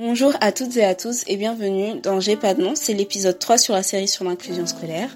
Bonjour 0.00 0.32
à 0.40 0.52
toutes 0.52 0.76
et 0.76 0.84
à 0.84 0.94
tous 0.94 1.24
et 1.26 1.36
bienvenue 1.36 1.98
dans 2.00 2.20
J'ai 2.20 2.36
pas 2.36 2.54
de 2.54 2.62
nom, 2.62 2.74
c'est 2.76 2.94
l'épisode 2.94 3.36
3 3.36 3.58
sur 3.58 3.74
la 3.74 3.82
série 3.82 4.06
sur 4.06 4.24
l'inclusion 4.24 4.64
scolaire. 4.64 5.10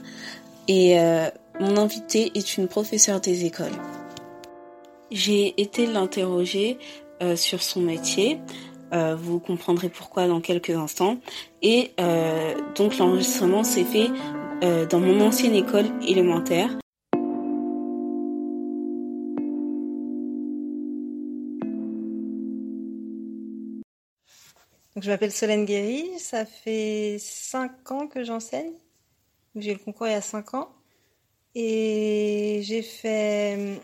Et 0.67 0.99
euh, 0.99 1.29
mon 1.61 1.77
invité 1.77 2.33
est 2.35 2.57
une 2.57 2.67
professeure 2.67 3.21
des 3.21 3.45
écoles. 3.45 3.71
J'ai 5.13 5.55
été 5.63 5.87
l'interroger 5.87 6.79
euh, 7.23 7.37
sur 7.37 7.63
son 7.63 7.81
métier, 7.81 8.41
euh, 8.93 9.14
vous 9.14 9.39
comprendrez 9.39 9.89
pourquoi 9.89 10.27
dans 10.27 10.41
quelques 10.41 10.70
instants. 10.70 11.18
Et 11.62 11.92
donc 12.74 12.98
l'enregistrement 12.98 13.62
s'est 13.62 13.84
fait 13.84 14.08
dans 14.90 14.98
mon 14.98 15.20
ancienne 15.20 15.54
école 15.54 15.86
élémentaire 16.04 16.70
Donc, 24.95 25.04
je 25.04 25.11
m'appelle 25.11 25.32
Solène 25.32 25.64
Guéry, 25.64 26.18
ça 26.18 26.45
fait 26.45 27.16
5 27.19 27.91
ans 27.91 28.06
que 28.09 28.24
j'enseigne. 28.24 28.73
J'ai 29.56 29.70
eu 29.70 29.74
le 29.74 29.80
concours 29.80 30.06
il 30.06 30.12
y 30.12 30.15
a 30.15 30.20
5 30.20 30.55
ans. 30.55 30.70
Et 31.55 32.60
j'ai 32.62 32.82
fait 32.82 33.56
euh, 33.59 33.77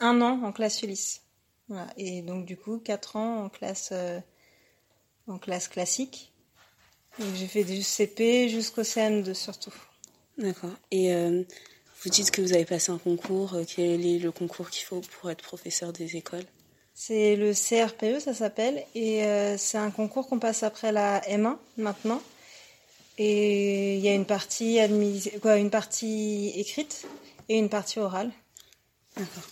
un 0.00 0.20
an 0.20 0.42
en 0.42 0.52
classe 0.52 0.82
Ulysse. 0.82 1.22
Voilà. 1.68 1.86
Et 1.96 2.22
donc 2.22 2.44
du 2.46 2.56
coup, 2.56 2.78
4 2.78 3.16
ans 3.16 3.44
en 3.44 3.48
classe, 3.48 3.90
euh, 3.92 4.20
classe 5.40 5.68
classique. 5.68 6.32
J'ai 7.18 7.46
fait 7.46 7.64
du 7.64 7.82
CP 7.82 8.48
jusqu'au 8.48 8.82
CM2 8.82 9.34
surtout. 9.34 9.72
D'accord. 10.36 10.70
Et 10.90 11.14
euh, 11.14 11.44
vous 12.02 12.10
dites 12.10 12.32
que 12.32 12.42
vous 12.42 12.52
avez 12.52 12.64
passé 12.64 12.90
un 12.90 12.98
concours. 12.98 13.54
euh, 13.54 13.64
Quel 13.66 14.04
est 14.04 14.18
le 14.18 14.32
concours 14.32 14.68
qu'il 14.70 14.84
faut 14.84 15.00
pour 15.00 15.30
être 15.30 15.42
professeur 15.42 15.92
des 15.92 16.16
écoles? 16.16 16.44
C'est 16.94 17.34
le 17.34 17.52
CRPE, 17.52 18.20
ça 18.20 18.34
s'appelle, 18.34 18.84
et 18.94 19.24
euh, 19.24 19.58
c'est 19.58 19.78
un 19.78 19.90
concours 19.90 20.28
qu'on 20.28 20.38
passe 20.38 20.62
après 20.62 20.92
la 20.92 21.20
M1 21.22 21.56
maintenant. 21.76 22.22
Et 23.18 23.96
il 23.96 24.00
y 24.00 24.08
a 24.08 24.14
une 24.14 24.24
partie 24.24 24.78
quoi, 25.42 25.56
une 25.56 25.70
partie 25.70 26.52
écrite 26.56 27.04
et 27.48 27.58
une 27.58 27.68
partie 27.68 27.98
orale. 27.98 28.30
D'accord. 29.16 29.44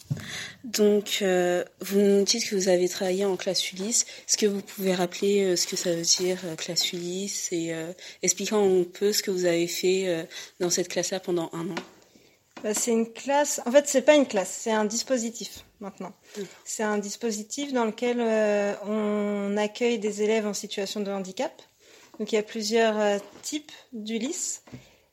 Donc, 0.64 1.18
euh, 1.22 1.64
vous 1.80 2.00
nous 2.00 2.24
dites 2.24 2.48
que 2.48 2.54
vous 2.56 2.68
avez 2.68 2.88
travaillé 2.88 3.24
en 3.24 3.36
classe 3.36 3.72
Ulysse. 3.72 4.06
Est-ce 4.28 4.36
que 4.36 4.46
vous 4.46 4.60
pouvez 4.60 4.94
rappeler 4.94 5.44
euh, 5.44 5.56
ce 5.56 5.66
que 5.66 5.76
ça 5.76 5.94
veut 5.94 6.02
dire, 6.02 6.38
classe 6.56 6.92
Ulysse, 6.92 7.52
et 7.52 7.72
expliquer 8.22 8.54
un 8.54 8.84
peu 8.84 9.12
ce 9.12 9.22
que 9.22 9.32
vous 9.32 9.46
avez 9.46 9.66
fait 9.66 10.26
dans 10.60 10.70
cette 10.70 10.88
classe-là 10.88 11.18
pendant 11.18 11.50
un 11.52 11.70
an? 11.70 11.74
Bah, 12.62 12.74
c'est 12.74 12.92
une 12.92 13.12
classe. 13.12 13.60
En 13.66 13.72
fait, 13.72 13.88
c'est 13.88 14.02
pas 14.02 14.14
une 14.14 14.26
classe, 14.26 14.50
c'est 14.50 14.70
un 14.70 14.84
dispositif 14.84 15.64
maintenant. 15.80 16.12
C'est 16.64 16.84
un 16.84 16.98
dispositif 16.98 17.72
dans 17.72 17.84
lequel 17.84 18.18
euh, 18.20 18.74
on 18.86 19.56
accueille 19.56 19.98
des 19.98 20.22
élèves 20.22 20.46
en 20.46 20.54
situation 20.54 21.00
de 21.00 21.10
handicap. 21.10 21.60
Donc, 22.18 22.30
il 22.30 22.36
y 22.36 22.38
a 22.38 22.42
plusieurs 22.42 22.98
euh, 22.98 23.18
types 23.42 23.72
d'Ulysse. 23.92 24.62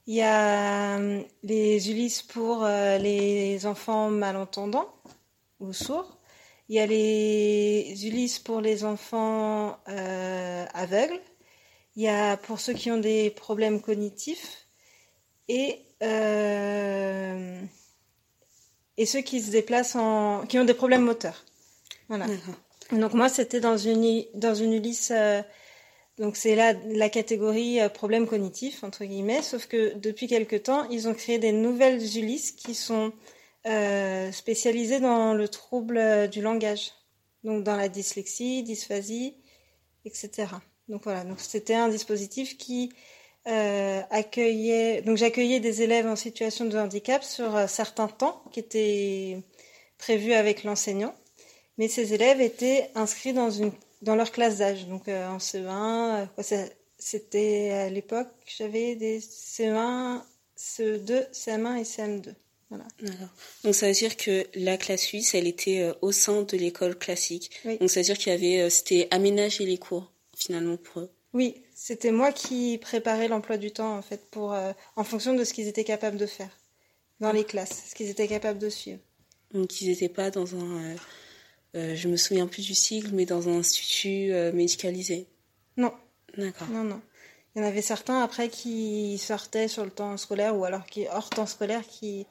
Il 0.06 0.16
y 0.16 0.22
a 0.22 0.98
euh, 1.00 1.24
les 1.44 1.90
Ulysses 1.92 2.22
pour 2.22 2.66
les 2.66 3.66
enfants 3.66 4.10
malentendants 4.10 4.94
ou 5.60 5.74
sourds. 5.74 6.20
Il 6.68 6.76
y 6.76 6.80
a 6.80 6.86
les 6.86 8.06
Ulysses 8.06 8.40
pour 8.40 8.62
les 8.62 8.84
enfants 8.86 9.80
aveugles. 9.86 11.20
Il 11.96 12.04
y 12.04 12.08
a 12.08 12.38
pour 12.38 12.60
ceux 12.60 12.74
qui 12.74 12.92
ont 12.92 12.98
des 12.98 13.32
problèmes 13.32 13.82
cognitifs 13.82 14.68
et 15.48 15.82
euh, 16.04 17.62
et 18.98 19.06
ceux 19.06 19.22
qui 19.22 19.42
se 19.42 19.52
déplacent 19.52 19.96
en 19.96 20.46
qui 20.46 20.60
ont 20.60 20.66
des 20.66 20.74
problèmes 20.74 21.04
moteurs. 21.04 21.46
Voilà. 22.10 22.28
D'accord. 22.28 22.56
Donc 22.92 23.14
moi 23.14 23.30
c'était 23.30 23.60
dans 23.60 23.78
une 23.78 24.26
dans 24.34 24.56
une 24.56 24.74
Ulysse 24.74 25.12
euh, 25.16 25.42
donc 26.18 26.36
c'est 26.36 26.56
là 26.56 26.74
la 26.88 27.10
catégorie 27.10 27.80
euh, 27.80 27.88
problèmes 27.88 28.28
cognitifs 28.28 28.84
entre 28.84 29.06
guillemets 29.06 29.44
sauf 29.44 29.68
que 29.68 29.94
depuis 29.96 30.28
quelque 30.28 30.56
temps 30.56 30.90
ils 30.90 31.08
ont 31.08 31.14
créé 31.14 31.38
des 31.38 31.52
nouvelles 31.52 32.02
Ulysses 32.18 32.52
qui 32.52 32.74
sont 32.74 33.14
euh, 33.68 34.32
spécialisées 34.32 35.00
dans 35.00 35.36
le 35.36 35.48
trouble 35.48 36.28
du 36.30 36.42
langage 36.42 36.94
donc 37.44 37.64
dans 37.64 37.76
la 37.76 37.90
dyslexie, 37.90 38.64
dysphasie, 38.64 39.36
etc. 40.04 40.48
Donc 40.88 41.04
voilà 41.04 41.24
donc 41.24 41.40
c'était 41.40 41.76
un 41.76 41.90
dispositif 41.90 42.58
qui 42.58 42.92
euh, 43.48 44.02
accueillait 44.10 45.02
donc 45.02 45.18
j'accueillais 45.18 45.60
des 45.60 45.82
élèves 45.82 46.06
en 46.06 46.16
situation 46.16 46.66
de 46.66 46.78
handicap 46.78 47.24
sur 47.24 47.56
euh, 47.56 47.68
certains 47.68 48.08
temps 48.08 48.44
qui 48.52 48.60
étaient 48.60 49.38
prévus 49.98 50.34
avec 50.34 50.64
l'enseignant 50.64 51.16
mais 51.78 51.88
ces 51.88 52.14
élèves 52.14 52.42
étaient 52.42 52.90
inscrits 52.96 53.34
dans 53.34 53.50
une 53.50 53.72
dans 54.02 54.16
leur 54.16 54.32
classe 54.32 54.58
d'âge 54.58 54.88
donc 54.88 55.08
euh, 55.08 55.28
en 55.28 55.38
CE1 55.38 56.28
euh, 56.38 56.66
c'était 56.98 57.70
à 57.72 57.90
l'époque 57.90 58.28
j'avais 58.58 58.96
des 58.96 59.20
CE1 59.20 60.22
CE2 60.58 61.32
CM1 61.32 61.80
et 61.80 61.84
CM2 61.84 62.34
voilà. 62.70 62.86
Donc, 63.64 63.74
ça 63.74 63.88
veut 63.88 63.94
dire 63.94 64.16
que 64.16 64.46
la 64.54 64.78
classe 64.78 65.02
Suisse, 65.02 65.34
elle 65.34 65.48
était 65.48 65.82
euh, 65.82 65.94
au 66.02 66.12
sein 66.12 66.44
de 66.44 66.56
l'école 66.56 66.98
classique. 66.98 67.50
Oui. 67.66 67.78
Donc, 67.80 67.90
ça 67.90 68.00
veut 68.00 68.06
dire 68.06 68.18
qu'il 68.18 68.32
y 68.32 68.36
avait, 68.36 68.62
euh, 68.62 68.70
c'était 68.70 69.08
aménager 69.10 69.66
les 69.66 69.78
cours, 69.78 70.12
finalement, 70.38 70.78
pour 70.78 71.02
eux. 71.02 71.12
oui 71.34 71.64
c'était 71.82 72.12
moi 72.12 72.34
qui 72.34 72.78
préparais 72.78 73.30
l'emploi 73.30 73.56
du 73.56 73.72
temps 73.72 73.98
en 73.98 74.02
fait 74.02 74.30
pour 74.32 74.52
euh, 74.52 74.74
en 74.98 75.06
fonction 75.06 75.34
de 75.34 75.46
ce 75.46 75.54
qu'ils 75.54 75.68
étaient 75.68 75.86
capables 75.86 76.18
de 76.18 76.26
faire 76.26 76.52
dans 77.22 77.32
les 77.32 77.46
classes 77.46 77.84
ce 77.90 77.96
qu'ils 77.96 78.10
étaient 78.10 78.28
capables 78.28 78.60
de 78.60 78.70
suivre 78.70 79.00
Donc, 79.54 79.82
ils 79.82 79.88
n'étaient 79.88 80.10
pas 80.10 80.30
dans 80.30 80.56
un, 80.56 80.84
euh, 80.84 80.96
euh, 81.76 81.96
je 81.96 82.08
me 82.10 82.18
souviens 82.18 82.48
plus 82.48 82.66
du 82.66 82.76
cycle, 82.76 83.12
mais 83.14 83.26
dans 83.26 83.48
un 83.48 83.60
institut 83.60 84.34
euh, 84.34 84.52
médicalisé. 84.52 85.28
non 85.78 85.94
D'accord. 86.38 86.68
Non, 86.70 86.84
non. 86.84 87.02
Il 87.56 87.62
y 87.62 87.66
en 87.66 87.68
avait 87.68 87.82
certains 87.82 88.22
après 88.22 88.50
qui 88.50 89.18
sortaient 89.18 89.68
sur 89.68 89.84
le 89.84 89.90
temps 89.90 90.16
scolaire 90.18 90.56
ou 90.56 90.64
alors 90.64 90.86
qui 90.86 91.08
hors 91.08 91.30
temps 91.30 91.48
scolaire 91.48 91.86
qui 91.88 92.28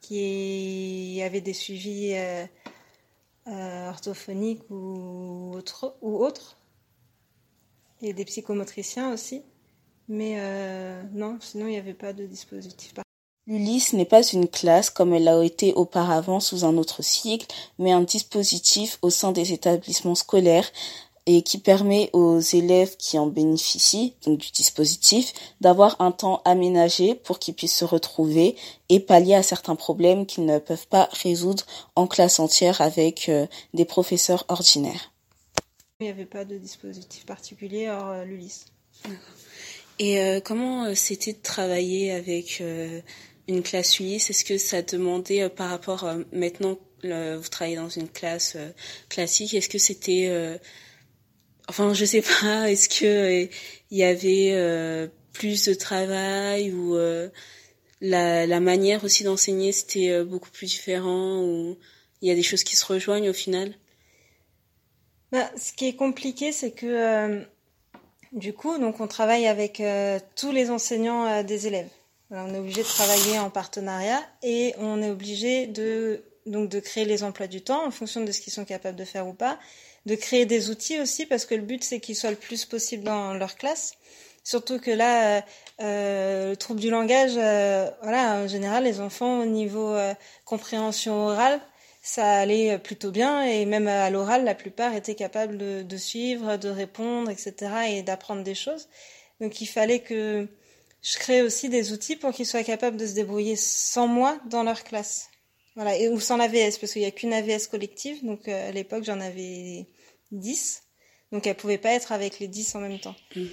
qui 0.00 1.20
avaient 1.22 1.42
des 1.42 1.52
suivis 1.52 2.14
euh, 2.14 2.46
euh, 3.48 3.88
orthophoniques 3.90 4.62
ou 4.70 5.52
autres 5.54 5.96
ou 6.00 6.24
autres 6.24 6.56
et 8.04 8.12
des 8.12 8.24
psychomotriciens 8.24 9.12
aussi. 9.12 9.42
Mais 10.08 10.34
euh, 10.38 11.02
non, 11.12 11.38
sinon 11.40 11.66
il 11.66 11.70
n'y 11.70 11.78
avait 11.78 11.94
pas 11.94 12.12
de 12.12 12.26
dispositif. 12.26 12.94
L'Ulysse 13.46 13.92
n'est 13.92 14.06
pas 14.06 14.22
une 14.22 14.48
classe 14.48 14.88
comme 14.88 15.12
elle 15.12 15.24
l'a 15.24 15.44
été 15.44 15.74
auparavant 15.74 16.40
sous 16.40 16.64
un 16.64 16.78
autre 16.78 17.02
cycle, 17.02 17.46
mais 17.78 17.92
un 17.92 18.02
dispositif 18.02 18.98
au 19.02 19.10
sein 19.10 19.32
des 19.32 19.52
établissements 19.52 20.14
scolaires 20.14 20.70
et 21.26 21.42
qui 21.42 21.58
permet 21.58 22.10
aux 22.12 22.38
élèves 22.38 22.96
qui 22.96 23.18
en 23.18 23.26
bénéficient, 23.26 24.14
donc 24.26 24.38
du 24.38 24.50
dispositif, 24.50 25.32
d'avoir 25.60 25.96
un 26.00 26.10
temps 26.10 26.42
aménagé 26.44 27.14
pour 27.14 27.38
qu'ils 27.38 27.54
puissent 27.54 27.76
se 27.76 27.84
retrouver 27.84 28.56
et 28.90 29.00
pallier 29.00 29.34
à 29.34 29.42
certains 29.42 29.76
problèmes 29.76 30.26
qu'ils 30.26 30.44
ne 30.44 30.58
peuvent 30.58 30.86
pas 30.88 31.08
résoudre 31.12 31.64
en 31.96 32.06
classe 32.06 32.40
entière 32.40 32.80
avec 32.80 33.28
euh, 33.28 33.46
des 33.72 33.86
professeurs 33.86 34.44
ordinaires. 34.48 35.13
Il 36.00 36.04
n'y 36.04 36.10
avait 36.10 36.26
pas 36.26 36.44
de 36.44 36.58
dispositif 36.58 37.24
particulier 37.24 37.88
hors 37.88 38.08
euh, 38.08 38.24
l'Ulysse. 38.24 38.66
Et 40.00 40.20
euh, 40.20 40.40
comment 40.40 40.86
euh, 40.86 40.94
c'était 40.94 41.32
de 41.32 41.42
travailler 41.42 42.10
avec 42.10 42.60
euh, 42.60 43.00
une 43.46 43.62
classe 43.62 44.00
Ulysse? 44.00 44.28
Est-ce 44.28 44.44
que 44.44 44.58
ça 44.58 44.82
demandait 44.82 45.42
euh, 45.42 45.48
par 45.48 45.70
rapport 45.70 46.04
euh, 46.04 46.22
maintenant 46.32 46.78
vous 47.04 47.48
travaillez 47.50 47.76
dans 47.76 47.90
une 47.90 48.08
classe 48.08 48.54
euh, 48.56 48.70
classique 49.08 49.54
Est-ce 49.54 49.68
que 49.68 49.78
c'était 49.78 50.26
euh, 50.28 50.56
enfin 51.68 51.92
je 51.92 52.04
sais 52.04 52.22
pas 52.22 52.70
Est-ce 52.70 52.88
que 52.88 53.04
euh, 53.04 53.46
il 53.90 53.98
y 53.98 54.04
avait 54.04 54.52
euh, 54.52 55.06
plus 55.32 55.66
de 55.66 55.74
travail 55.74 56.72
ou 56.72 56.96
euh, 56.96 57.28
la, 58.00 58.46
la 58.46 58.60
manière 58.60 59.04
aussi 59.04 59.22
d'enseigner 59.22 59.72
c'était 59.72 60.10
euh, 60.10 60.24
beaucoup 60.24 60.50
plus 60.50 60.66
différent 60.66 61.42
ou 61.42 61.78
il 62.22 62.28
y 62.28 62.30
a 62.30 62.34
des 62.34 62.42
choses 62.42 62.64
qui 62.64 62.74
se 62.74 62.86
rejoignent 62.86 63.28
au 63.28 63.34
final? 63.34 63.74
Bah, 65.34 65.50
ce 65.56 65.72
qui 65.72 65.88
est 65.88 65.96
compliqué, 65.96 66.52
c'est 66.52 66.70
que 66.70 66.86
euh, 66.86 67.40
du 68.30 68.52
coup, 68.52 68.78
donc 68.78 69.00
on 69.00 69.08
travaille 69.08 69.48
avec 69.48 69.80
euh, 69.80 70.20
tous 70.36 70.52
les 70.52 70.70
enseignants 70.70 71.26
euh, 71.26 71.42
des 71.42 71.66
élèves. 71.66 71.88
On 72.30 72.54
est 72.54 72.58
obligé 72.58 72.82
de 72.82 72.86
travailler 72.86 73.40
en 73.40 73.50
partenariat 73.50 74.22
et 74.44 74.76
on 74.78 75.02
est 75.02 75.10
obligé 75.10 75.66
de 75.66 76.22
donc 76.46 76.68
de 76.68 76.78
créer 76.78 77.04
les 77.04 77.24
emplois 77.24 77.48
du 77.48 77.62
temps 77.62 77.84
en 77.84 77.90
fonction 77.90 78.22
de 78.22 78.30
ce 78.30 78.40
qu'ils 78.40 78.52
sont 78.52 78.64
capables 78.64 78.96
de 78.96 79.04
faire 79.04 79.26
ou 79.26 79.32
pas, 79.32 79.58
de 80.06 80.14
créer 80.14 80.46
des 80.46 80.70
outils 80.70 81.00
aussi 81.00 81.26
parce 81.26 81.46
que 81.46 81.56
le 81.56 81.62
but 81.62 81.82
c'est 81.82 81.98
qu'ils 81.98 82.14
soient 82.14 82.30
le 82.30 82.36
plus 82.36 82.64
possible 82.64 83.02
dans 83.02 83.34
leur 83.34 83.56
classe. 83.56 83.94
Surtout 84.44 84.78
que 84.78 84.92
là, 84.92 85.42
le 85.80 86.54
trouble 86.54 86.78
du 86.78 86.90
langage, 86.90 87.32
voilà, 88.02 88.36
en 88.36 88.46
général, 88.46 88.84
les 88.84 89.00
enfants 89.00 89.40
au 89.40 89.46
niveau 89.46 89.96
compréhension 90.44 91.26
orale, 91.26 91.60
ça 92.06 92.36
allait 92.36 92.78
plutôt 92.78 93.10
bien 93.10 93.42
et 93.44 93.64
même 93.64 93.88
à 93.88 94.10
l'oral, 94.10 94.44
la 94.44 94.54
plupart 94.54 94.94
étaient 94.94 95.14
capables 95.14 95.56
de, 95.56 95.82
de 95.82 95.96
suivre, 95.96 96.58
de 96.58 96.68
répondre, 96.68 97.30
etc. 97.30 97.54
et 97.88 98.02
d'apprendre 98.02 98.42
des 98.42 98.54
choses. 98.54 98.88
Donc 99.40 99.62
il 99.62 99.66
fallait 99.66 100.00
que 100.00 100.46
je 101.00 101.18
crée 101.18 101.40
aussi 101.40 101.70
des 101.70 101.94
outils 101.94 102.16
pour 102.16 102.32
qu'ils 102.32 102.44
soient 102.44 102.62
capables 102.62 102.98
de 102.98 103.06
se 103.06 103.14
débrouiller 103.14 103.56
sans 103.56 104.06
moi 104.06 104.38
dans 104.50 104.62
leur 104.62 104.84
classe. 104.84 105.30
Voilà, 105.76 105.96
et, 105.96 106.10
ou 106.10 106.20
sans 106.20 106.36
l'AVS, 106.36 106.78
parce 106.78 106.92
qu'il 106.92 107.00
n'y 107.00 107.08
a 107.08 107.10
qu'une 107.10 107.32
AVS 107.32 107.68
collective. 107.70 108.22
Donc 108.22 108.48
euh, 108.48 108.68
à 108.68 108.72
l'époque, 108.72 109.04
j'en 109.04 109.20
avais 109.20 109.86
10. 110.30 110.82
Donc 111.32 111.46
elle 111.46 111.56
pouvait 111.56 111.78
pas 111.78 111.92
être 111.92 112.12
avec 112.12 112.38
les 112.38 112.48
10 112.48 112.74
en 112.74 112.80
même 112.80 113.00
temps. 113.00 113.16
Mhm. 113.34 113.48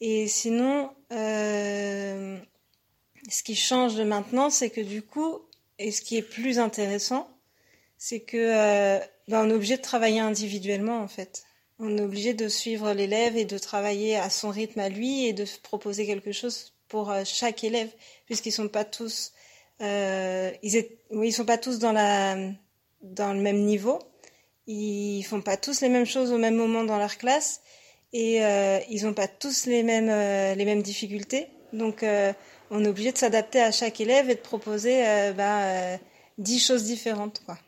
Et 0.00 0.26
sinon, 0.26 0.90
euh, 1.12 2.38
ce 3.28 3.42
qui 3.42 3.56
change 3.56 3.94
de 3.94 4.04
maintenant, 4.04 4.48
c'est 4.48 4.70
que 4.70 4.80
du 4.80 5.02
coup, 5.02 5.38
et 5.78 5.90
ce 5.90 6.00
qui 6.00 6.16
est 6.16 6.22
plus 6.22 6.58
intéressant, 6.58 7.28
c'est 8.00 8.20
que 8.20 8.38
euh, 8.38 8.98
ben, 9.28 9.44
on 9.44 9.50
est 9.50 9.54
obligé 9.54 9.76
de 9.76 9.82
travailler 9.82 10.20
individuellement 10.20 11.00
en 11.00 11.06
fait. 11.06 11.44
On 11.78 11.98
est 11.98 12.00
obligé 12.00 12.32
de 12.32 12.48
suivre 12.48 12.92
l'élève 12.92 13.36
et 13.36 13.44
de 13.44 13.58
travailler 13.58 14.16
à 14.16 14.30
son 14.30 14.48
rythme 14.48 14.80
à 14.80 14.88
lui 14.88 15.26
et 15.26 15.34
de 15.34 15.44
proposer 15.62 16.06
quelque 16.06 16.32
chose 16.32 16.72
pour 16.88 17.10
euh, 17.10 17.22
chaque 17.26 17.62
élève, 17.62 17.90
puisqu'ils 18.24 18.52
sont 18.52 18.68
pas 18.68 18.84
tous, 18.84 19.32
euh, 19.82 20.50
ils, 20.62 21.32
sont 21.32 21.44
pas 21.44 21.58
tous 21.58 21.78
dans 21.78 21.92
la 21.92 22.36
dans 23.02 23.34
le 23.34 23.40
même 23.40 23.64
niveau. 23.64 23.98
Ils 24.66 25.22
font 25.22 25.42
pas 25.42 25.58
tous 25.58 25.82
les 25.82 25.90
mêmes 25.90 26.06
choses 26.06 26.32
au 26.32 26.38
même 26.38 26.56
moment 26.56 26.84
dans 26.84 26.98
leur 26.98 27.18
classe 27.18 27.60
et 28.12 28.40
ils 28.88 29.06
ont 29.06 29.14
pas 29.14 29.28
tous 29.28 29.66
les 29.66 29.82
mêmes 29.82 30.10
les 30.56 30.64
mêmes 30.64 30.82
difficultés. 30.82 31.48
Donc 31.72 32.04
on 32.70 32.84
est 32.84 32.88
obligé 32.88 33.12
de 33.12 33.18
s'adapter 33.18 33.60
à 33.60 33.72
chaque 33.72 34.00
élève 34.00 34.30
et 34.30 34.36
de 34.36 34.40
proposer 34.40 35.02
bah, 35.36 35.98
dix 36.38 36.60
choses 36.64 36.84
différentes 36.84 37.42
quoi. 37.46 37.58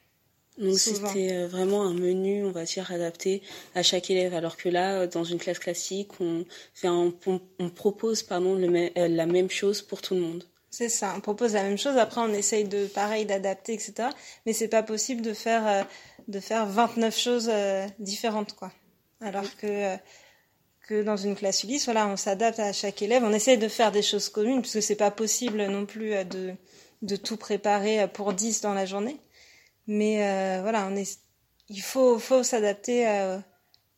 Donc 0.59 0.79
c'était 0.79 1.33
euh, 1.33 1.47
vraiment 1.49 1.83
un 1.83 1.95
menu, 1.95 2.45
on 2.45 2.51
va 2.51 2.65
dire, 2.65 2.91
adapté 2.93 3.43
à 3.75 3.83
chaque 3.83 4.11
élève. 4.11 4.35
Alors 4.35 4.57
que 4.57 4.69
là, 4.69 5.01
euh, 5.01 5.07
dans 5.07 5.25
une 5.25 5.39
classe 5.39 5.59
classique, 5.59 6.21
on, 6.21 6.45
fait 6.75 6.89
un- 6.89 7.13
on, 7.27 7.41
on 7.59 7.71
propose 7.71 8.23
pardon, 8.23 8.55
le 8.55 8.69
même- 8.69 8.91
euh, 8.99 9.09
la 9.09 9.27
même 9.27 9.51
chose 9.51 9.81
pour 9.83 10.03
tout 10.03 10.15
le 10.15 10.21
monde. 10.21 10.45
C'est 10.71 10.89
ça, 10.89 11.15
on 11.17 11.21
propose 11.21 11.55
la 11.55 11.63
même 11.63 11.79
chose. 11.79 11.97
Après, 11.97 12.21
on 12.21 12.33
essaye 12.33 12.65
de 12.65 12.87
pareil 12.87 13.27
d'adapter, 13.27 13.75
etc. 13.75 14.09
Mais 14.47 14.53
c'est 14.53 14.69
pas 14.69 14.83
possible 14.83 15.23
de 15.23 15.33
faire 15.33 15.67
euh, 15.67 15.83
de 16.29 16.39
faire 16.41 16.67
29 16.67 17.17
choses 17.19 17.49
euh, 17.53 17.87
différentes, 17.99 18.55
quoi. 18.55 18.71
Alors 19.21 19.57
que 19.57 19.67
euh, 19.67 19.97
que 20.89 21.03
dans 21.03 21.17
une 21.17 21.35
classe 21.37 21.63
Ulysse, 21.65 21.85
voilà, 21.87 22.07
on 22.09 22.17
s'adapte 22.17 22.59
à 22.59 22.73
chaque 22.73 23.01
élève. 23.03 23.23
On 23.25 23.33
essaye 23.33 23.57
de 23.59 23.69
faire 23.69 23.93
des 23.93 24.03
choses 24.03 24.29
communes, 24.29 24.61
puisque 24.63 24.83
c'est 24.83 24.97
pas 24.97 25.11
possible 25.11 25.65
non 25.67 25.87
plus 25.87 26.11
de 26.25 26.55
de 27.03 27.17
tout 27.17 27.37
préparer 27.37 28.07
pour 28.13 28.33
10 28.33 28.61
dans 28.61 28.75
la 28.75 28.87
journée. 28.87 29.17
Mais 29.87 30.23
euh, 30.25 30.63
voilà, 30.63 30.87
on 30.87 30.97
est, 30.97 31.19
il 31.69 31.83
faut 31.83 32.19
faut 32.19 32.43
s'adapter 32.43 33.09
euh, 33.09 33.39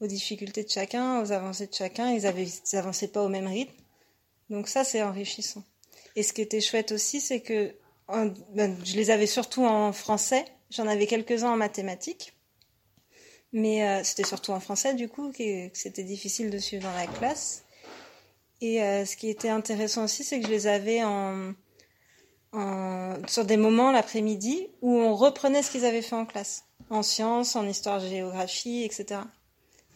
aux 0.00 0.06
difficultés 0.06 0.64
de 0.64 0.70
chacun, 0.70 1.22
aux 1.22 1.32
avancées 1.32 1.66
de 1.66 1.74
chacun. 1.74 2.10
Ils 2.12 2.26
avaient 2.26 2.46
ils 2.46 2.76
avançaient 2.76 3.08
pas 3.08 3.22
au 3.22 3.28
même 3.28 3.46
rythme, 3.46 3.74
donc 4.50 4.68
ça 4.68 4.84
c'est 4.84 5.02
enrichissant. 5.02 5.62
Et 6.16 6.22
ce 6.22 6.32
qui 6.32 6.42
était 6.42 6.60
chouette 6.60 6.92
aussi, 6.92 7.20
c'est 7.20 7.40
que 7.40 7.74
en- 8.08 8.32
ben, 8.54 8.76
je 8.84 8.96
les 8.96 9.10
avais 9.10 9.26
surtout 9.26 9.64
en 9.64 9.92
français. 9.92 10.44
J'en 10.70 10.86
avais 10.88 11.06
quelques-uns 11.06 11.52
en 11.52 11.56
mathématiques. 11.56 12.32
Mais 13.52 13.86
euh, 13.86 14.02
c'était 14.02 14.24
surtout 14.24 14.50
en 14.50 14.58
français, 14.60 14.94
du 14.94 15.08
coup, 15.08 15.30
que, 15.30 15.68
que 15.68 15.78
c'était 15.78 16.02
difficile 16.02 16.50
de 16.50 16.58
suivre 16.58 16.82
dans 16.82 16.94
la 16.94 17.06
classe. 17.06 17.64
Et 18.60 18.82
euh, 18.82 19.04
ce 19.04 19.16
qui 19.16 19.28
était 19.28 19.48
intéressant 19.48 20.04
aussi, 20.04 20.24
c'est 20.24 20.40
que 20.40 20.46
je 20.46 20.50
les 20.50 20.66
avais 20.66 21.04
en, 21.04 21.52
en, 22.54 23.14
sur 23.26 23.44
des 23.44 23.56
moments 23.56 23.92
l'après-midi 23.92 24.68
où 24.82 24.96
on 24.96 25.14
reprenait 25.14 25.62
ce 25.62 25.70
qu'ils 25.70 25.84
avaient 25.84 26.02
fait 26.02 26.16
en 26.16 26.26
classe. 26.26 26.64
En 26.90 27.02
sciences, 27.02 27.56
en 27.56 27.66
histoire, 27.66 28.00
géographie, 28.00 28.84
etc. 28.84 29.20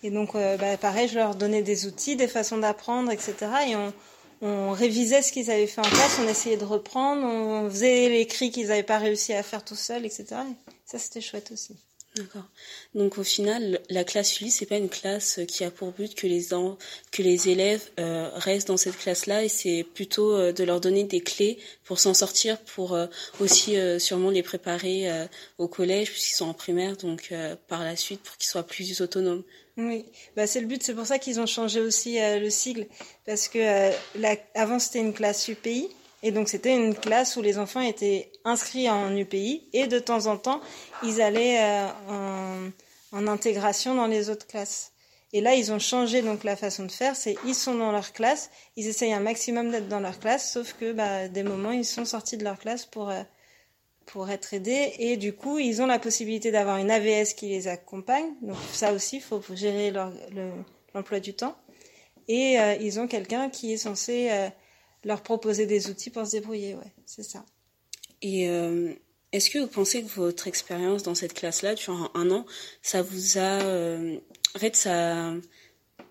Et 0.03 0.11
donc, 0.11 0.35
euh, 0.35 0.57
bah, 0.57 0.77
pareil, 0.77 1.09
je 1.09 1.17
leur 1.17 1.35
donnais 1.35 1.63
des 1.63 1.87
outils, 1.87 2.17
des 2.17 2.29
façons 2.29 2.59
d'apprendre, 2.59 3.11
etc. 3.11 3.35
Et 3.69 3.77
on, 3.77 3.93
on 4.41 4.71
révisait 4.73 5.23
ce 5.23 5.33
qu'ils 5.33 5.51
avaient 5.51 5.67
fait 5.67 5.81
en 5.81 5.91
classe, 5.91 6.19
on 6.21 6.29
essayait 6.29 6.57
de 6.57 6.65
reprendre, 6.65 7.25
on 7.25 7.69
faisait 7.69 8.09
l'écrit 8.09 8.51
qu'ils 8.51 8.69
n'avaient 8.69 8.83
pas 8.83 8.99
réussi 8.99 9.33
à 9.35 9.43
faire 9.43 9.65
tout 9.65 9.75
seuls, 9.75 10.07
etc. 10.07 10.27
Et 10.31 10.55
ça, 10.87 10.99
c'était 10.99 11.21
chouette 11.21 11.51
aussi. 11.53 11.77
D'accord. 12.17 12.49
Donc 12.95 13.19
au 13.19 13.23
final, 13.23 13.81
la 13.91 14.03
classe 14.03 14.41
Ulysse, 14.41 14.57
c'est 14.57 14.67
pas 14.67 14.79
une 14.79 14.89
classe 14.89 15.41
qui 15.47 15.63
a 15.63 15.71
pour 15.71 15.93
but 15.93 16.15
que 16.15 16.27
les 16.27 16.49
que 17.13 17.23
les 17.23 17.49
élèves 17.49 17.91
euh, 18.01 18.31
restent 18.35 18.69
dans 18.69 18.77
cette 18.77 18.97
classe-là, 18.97 19.45
et 19.45 19.49
c'est 19.49 19.85
plutôt 19.95 20.33
euh, 20.33 20.53
de 20.53 20.65
leur 20.65 20.81
donner 20.81 21.05
des 21.05 21.21
clés 21.21 21.59
pour 21.85 22.01
s'en 22.01 22.15
sortir, 22.15 22.59
pour 22.59 22.95
euh, 22.95 23.07
aussi 23.41 23.77
euh, 23.77 23.99
sûrement 23.99 24.31
les 24.31 24.43
préparer 24.43 25.11
euh, 25.11 25.27
au 25.59 25.69
collège 25.69 26.11
puisqu'ils 26.11 26.37
sont 26.37 26.49
en 26.49 26.55
primaire, 26.55 26.97
donc 26.97 27.29
euh, 27.31 27.55
par 27.69 27.85
la 27.85 27.95
suite 27.95 28.21
pour 28.23 28.37
qu'ils 28.37 28.49
soient 28.49 28.67
plus 28.67 29.01
autonomes. 29.01 29.45
Oui, 29.77 30.07
bah, 30.35 30.49
c'est 30.49 30.61
le 30.61 30.67
but, 30.67 30.83
c'est 30.83 30.95
pour 30.95 31.07
ça 31.07 31.21
qu'ils 31.21 31.39
ont 31.39 31.47
changé 31.47 31.81
aussi 31.81 32.19
euh, 32.21 32.41
le 32.41 32.51
sigle, 32.51 32.87
parce 33.27 33.47
que 33.49 33.59
euh, 33.59 34.35
avant 34.55 34.79
c'était 34.81 34.99
une 34.99 35.13
classe 35.13 35.47
UPI, 35.47 35.89
et 36.23 36.31
donc 36.32 36.49
c'était 36.49 36.75
une 36.75 36.94
classe 36.94 37.37
où 37.37 37.43
les 37.43 37.59
enfants 37.59 37.81
étaient 37.81 38.31
inscrits 38.44 38.88
en 38.91 39.17
UPI, 39.17 39.69
et 39.73 39.87
de 39.87 39.99
temps 39.99 40.26
en 40.26 40.37
temps 40.37 40.61
ils 41.03 41.20
allaient 41.23 41.59
euh, 41.61 41.87
en, 42.09 42.70
en 43.12 43.26
intégration 43.26 43.94
dans 43.94 44.06
les 44.06 44.31
autres 44.31 44.47
classes. 44.47 44.93
Et 45.35 45.43
là, 45.43 45.55
ils 45.55 45.70
ont 45.73 45.79
changé 45.79 46.23
donc 46.23 46.43
la 46.43 46.56
façon 46.56 46.87
de 46.87 46.91
faire. 46.91 47.15
C'est 47.15 47.37
ils 47.44 47.55
sont 47.55 47.75
dans 47.75 47.93
leur 47.93 48.15
classe, 48.15 48.49
ils 48.76 48.87
essayent 48.87 49.12
un 49.12 49.20
maximum 49.20 49.70
d'être 49.70 49.87
dans 49.87 50.00
leur 50.00 50.19
classe, 50.19 50.50
sauf 50.55 50.73
que 50.81 50.93
bah, 50.93 51.29
des 51.29 51.43
moments 51.43 51.70
ils 51.73 51.85
sont 51.85 52.06
sortis 52.06 52.38
de 52.38 52.44
leur 52.44 52.59
classe 52.59 52.87
pour 52.87 53.11
euh, 53.11 53.23
pour 54.06 54.31
être 54.31 54.55
aidés 54.55 54.94
et 54.99 55.19
du 55.19 55.35
coup 55.35 55.59
ils 55.59 55.82
ont 55.82 55.87
la 55.87 55.99
possibilité 55.99 56.50
d'avoir 56.50 56.79
une 56.79 56.91
AVS 56.91 57.35
qui 57.35 57.49
les 57.50 57.69
accompagne. 57.69 58.25
Donc 58.41 58.56
ça 58.73 58.94
aussi, 58.94 59.17
il 59.17 59.23
faut 59.23 59.43
gérer 59.55 59.91
leur- 59.91 60.14
le- 60.35 60.50
l'emploi 60.94 61.21
du 61.21 61.35
temps. 61.35 61.56
Et 62.26 62.59
euh, 62.59 62.75
ils 62.81 62.99
ont 62.99 63.06
quelqu'un 63.06 63.50
qui 63.50 63.75
est 63.75 63.76
censé 63.79 64.29
euh, 64.31 64.49
leur 65.05 65.23
proposer 65.23 65.67
des 65.67 65.89
outils 65.89 66.11
pour 66.11 66.27
se 66.27 66.33
débrouiller. 66.33 66.75
Ouais, 66.75 66.93
c'est 67.06 67.23
ça. 67.23 67.45
Et 68.23 68.49
euh, 68.49 68.93
est-ce 69.33 69.50
que 69.50 69.59
vous 69.59 69.69
pensez 69.69 70.03
que 70.03 70.09
votre 70.09 70.47
expérience 70.47 71.03
dans 71.03 71.15
cette 71.15 71.35
classe-là, 71.35 71.75
durant 71.75 72.11
un 72.15 72.31
an, 72.31 72.47
ça 72.83 73.03
vous 73.03 73.39
a, 73.39 73.62
euh, 73.62 74.19
en 74.55 74.59
fait, 74.59 74.77
ça 74.77 75.29
a 75.29 75.35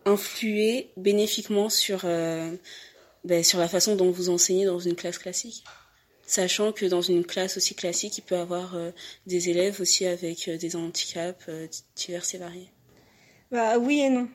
influé 0.06 0.90
bénéfiquement 0.96 1.70
sur, 1.70 2.02
euh, 2.06 2.56
ben, 3.24 3.44
sur 3.44 3.60
la 3.60 3.68
façon 3.68 3.96
dont 3.96 4.12
vous 4.12 4.30
enseignez 4.30 4.66
dans 4.66 4.80
une 4.80 4.96
classe 4.96 5.18
classique? 5.18 5.64
Sachant 6.26 6.74
que 6.74 6.86
dans 6.86 7.02
une 7.02 7.26
classe 7.26 7.56
aussi 7.56 7.74
classique, 7.74 8.18
il 8.18 8.22
peut 8.22 8.36
y 8.36 8.38
avoir 8.38 8.76
des 9.28 9.48
élèves 9.48 9.80
aussi 9.80 10.06
avec 10.06 10.50
des 10.50 10.76
handicaps 10.76 11.50
divers 11.96 12.26
et 12.34 12.38
variés. 12.38 12.72
Bah 13.50 13.78
oui 13.78 14.02
et 14.02 14.10
non. 14.10 14.28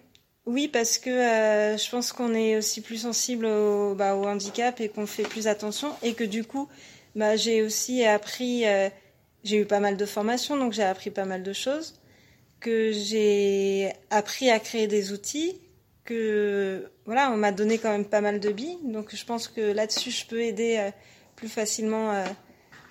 Oui 0.47 0.67
parce 0.69 0.99
que 0.99 1.11
euh, 1.11 1.79
je 1.79 1.89
pense 1.91 2.13
qu'on 2.13 2.35
est 2.35 2.57
aussi 2.57 2.81
plus 2.81 2.99
sensible 2.99 3.47
au, 3.47 3.95
bah, 3.95 4.17
au 4.17 4.25
handicap 4.27 4.81
et 4.81 4.89
qu'on 4.89 5.07
fait 5.07 5.23
plus 5.23 5.47
attention 5.47 5.95
et 6.03 6.15
que 6.15 6.25
du 6.25 6.45
coup 6.45 6.69
bah, 7.15 7.37
j'ai 7.37 7.63
aussi 7.63 8.05
appris, 8.05 8.67
euh, 8.67 8.89
j'ai 9.45 9.59
eu 9.59 9.67
pas 9.67 9.79
mal 9.81 9.97
de 9.97 10.05
formations 10.05 10.57
donc 10.57 10.73
j'ai 10.73 10.83
appris 10.83 11.11
pas 11.11 11.25
mal 11.27 11.43
de 11.45 11.53
choses, 11.53 11.95
que 12.61 12.91
j'ai 12.93 13.93
appris 14.11 14.51
à 14.51 14.59
créer 14.59 14.89
des 14.89 15.13
outils, 15.13 15.61
que 16.05 16.91
voilà 17.07 17.31
on 17.31 17.37
m'a 17.37 17.53
donné 17.53 17.79
quand 17.79 17.91
même 17.91 18.05
pas 18.07 18.21
mal 18.21 18.41
de 18.41 18.51
billes 18.51 18.79
donc 18.85 19.15
je 19.15 19.25
pense 19.25 19.47
que 19.47 19.61
là-dessus 19.61 20.11
je 20.11 20.27
peux 20.27 20.41
aider 20.43 20.77
euh, 20.79 20.91
plus 21.37 21.49
facilement 21.49 22.25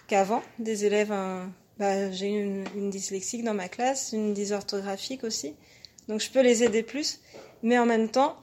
qu'avant 0.08 0.44
des 0.60 0.86
élèves. 0.86 1.12
euh, 1.12 1.46
bah, 1.80 2.12
j'ai 2.12 2.28
une, 2.28 2.66
une 2.76 2.90
dyslexique 2.92 3.44
dans 3.44 3.54
ma 3.56 3.68
classe, 3.70 4.12
une 4.14 4.34
dysorthographique 4.34 5.24
aussi. 5.24 5.56
Donc 6.08 6.20
je 6.22 6.30
peux 6.30 6.42
les 6.42 6.64
aider 6.64 6.84
plus, 6.84 7.20
mais 7.64 7.78
en 7.80 7.86
même 7.86 8.10
temps, 8.10 8.36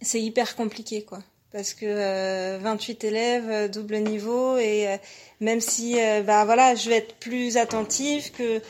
c'est 0.00 0.20
hyper 0.20 0.56
compliqué 0.56 1.02
quoi. 1.04 1.22
Parce 1.52 1.74
que 1.74 1.84
euh, 1.86 2.58
28 2.62 3.04
élèves, 3.04 3.50
euh, 3.50 3.68
double 3.68 3.98
niveau, 3.98 4.56
et 4.56 4.88
euh, 4.88 4.96
même 5.40 5.60
si 5.60 6.00
euh, 6.00 6.22
bah 6.22 6.44
voilà, 6.46 6.74
je 6.74 6.88
vais 6.88 6.96
être 6.96 7.14
plus 7.16 7.56
attentive, 7.58 8.32
que 8.32 8.60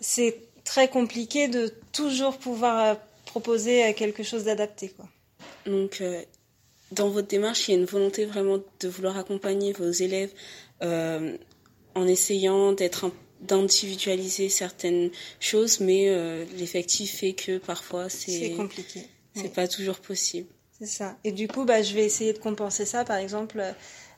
c'est 0.00 0.36
très 0.64 0.88
compliqué 0.88 1.48
de 1.48 1.72
toujours 1.92 2.36
pouvoir 2.36 2.98
proposer 3.24 3.94
quelque 3.94 4.22
chose 4.22 4.44
d'adapté 4.44 4.90
quoi. 4.90 5.06
Donc, 5.66 6.02
dans 6.92 7.08
votre 7.10 7.28
démarche, 7.28 7.68
il 7.68 7.72
y 7.72 7.74
a 7.74 7.78
une 7.80 7.86
volonté 7.86 8.24
vraiment 8.26 8.58
de 8.80 8.88
vouloir 8.88 9.16
accompagner 9.18 9.72
vos 9.72 9.90
élèves 9.90 10.30
en 10.82 12.06
essayant 12.06 12.72
d'être 12.72 13.06
un- 13.06 13.12
d'individualiser 13.40 14.48
certaines 14.48 15.10
choses, 15.40 15.80
mais 15.80 16.08
euh, 16.08 16.44
l'effectif 16.56 17.18
fait 17.18 17.32
que 17.34 17.58
parfois 17.58 18.08
C'est 18.08 18.50
compliqué. 18.56 19.02
c'est 19.34 19.42
Oui. 19.42 19.48
pas 19.48 19.68
toujours 19.68 19.98
possible. 19.98 20.48
C'est 20.80 20.86
ça. 20.86 21.16
Et 21.24 21.32
du 21.32 21.48
coup, 21.48 21.64
bah, 21.64 21.82
je 21.82 21.94
vais 21.94 22.04
essayer 22.04 22.32
de 22.32 22.38
compenser 22.38 22.84
ça. 22.84 23.04
Par 23.04 23.16
exemple, 23.16 23.58
euh, 23.60 23.72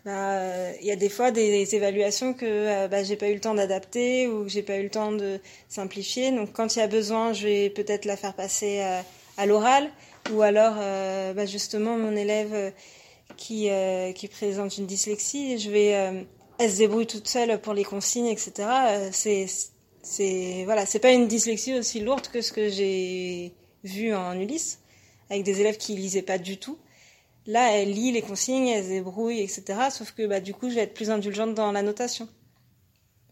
bah, 0.05 0.33
euh, 0.39 0.73
il 0.81 0.87
y 0.87 0.91
a 0.91 0.97
des 0.97 1.09
fois 1.09 1.31
des 1.31 1.75
évaluations 1.75 2.35
que 2.35 2.45
euh, 2.47 2.89
bah, 2.89 3.03
j'ai 3.03 3.17
pas 3.17 3.29
eu 3.29 3.35
le 3.35 3.41
temps 3.41 3.55
d'adapter 3.55 4.27
ou 4.27 4.45
que 4.45 4.49
j'ai 4.51 4.63
pas 4.63 4.77
eu 4.79 4.83
le 4.85 4.91
temps 4.91 5.13
de 5.13 5.41
simplifier. 5.69 6.31
Donc, 6.33 6.53
quand 6.53 6.77
il 6.77 6.81
y 6.81 6.83
a 6.83 6.87
besoin, 6.87 7.33
je 7.33 7.47
vais 7.47 7.71
peut-être 7.71 8.05
la 8.05 8.17
faire 8.17 8.35
passer 8.35 8.81
euh, 8.81 9.01
à 9.39 9.47
l'oral 9.47 9.91
ou 10.33 10.43
alors, 10.43 10.75
bah, 11.35 11.47
justement, 11.47 11.97
mon 11.97 12.15
élève 12.15 12.73
qui 13.39 13.69
qui 14.15 14.29
présente 14.29 14.77
une 14.77 14.85
dyslexie, 14.87 15.59
je 15.59 15.71
vais 15.71 16.25
elle 16.61 16.71
se 16.71 16.77
débrouille 16.77 17.07
toute 17.07 17.27
seule 17.27 17.59
pour 17.61 17.73
les 17.73 17.85
consignes, 17.85 18.27
etc. 18.27 18.53
Euh, 18.59 19.09
c'est 19.13 19.47
c'est 20.03 20.63
voilà, 20.67 20.85
c'est 20.85 20.99
pas 20.99 21.11
une 21.11 21.27
dyslexie 21.27 21.79
aussi 21.79 22.01
lourde 22.01 22.29
que 22.29 22.43
ce 22.43 22.53
que 22.53 22.69
j'ai 22.69 23.55
vu 23.83 24.15
en 24.15 24.39
Ulysse 24.39 24.79
avec 25.31 25.43
des 25.43 25.61
élèves 25.61 25.79
qui 25.79 25.97
lisaient 25.97 26.23
pas 26.23 26.37
du 26.39 26.59
tout. 26.59 26.79
Là, 27.47 27.73
elle 27.73 27.93
lit 27.93 28.13
les 28.13 28.21
consignes, 28.21 28.69
elle 28.69 28.85
se 28.85 28.89
débrouille, 28.91 29.41
etc. 29.41 29.63
Sauf 29.91 30.13
que 30.13 30.27
bah, 30.27 30.41
du 30.41 30.53
coup, 30.53 30.69
je 30.69 30.75
vais 30.75 30.83
être 30.83 30.93
plus 30.93 31.11
indulgente 31.11 31.55
dans 31.55 31.73
la 31.73 31.83
notation. 31.83 32.29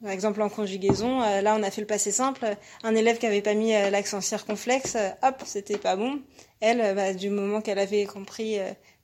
Par 0.02 0.12
exemple, 0.12 0.40
en 0.40 0.48
conjugaison, 0.48 1.22
euh, 1.22 1.42
là, 1.42 1.56
on 1.58 1.62
a 1.62 1.70
fait 1.70 1.82
le 1.82 1.86
passé 1.86 2.12
simple. 2.12 2.56
Un 2.82 2.94
élève 2.94 3.18
qui 3.18 3.26
avait 3.26 3.42
pas 3.42 3.54
mis 3.54 3.74
euh, 3.74 3.90
l'accent 3.90 4.22
circonflexe, 4.22 4.96
hop, 5.22 5.42
c'était 5.44 5.76
pas 5.76 5.96
bon. 5.96 6.22
Elle, 6.60 6.94
bah, 6.94 7.12
du 7.12 7.28
moment 7.28 7.60
qu'elle 7.60 7.78
avait 7.78 8.06
compris 8.06 8.58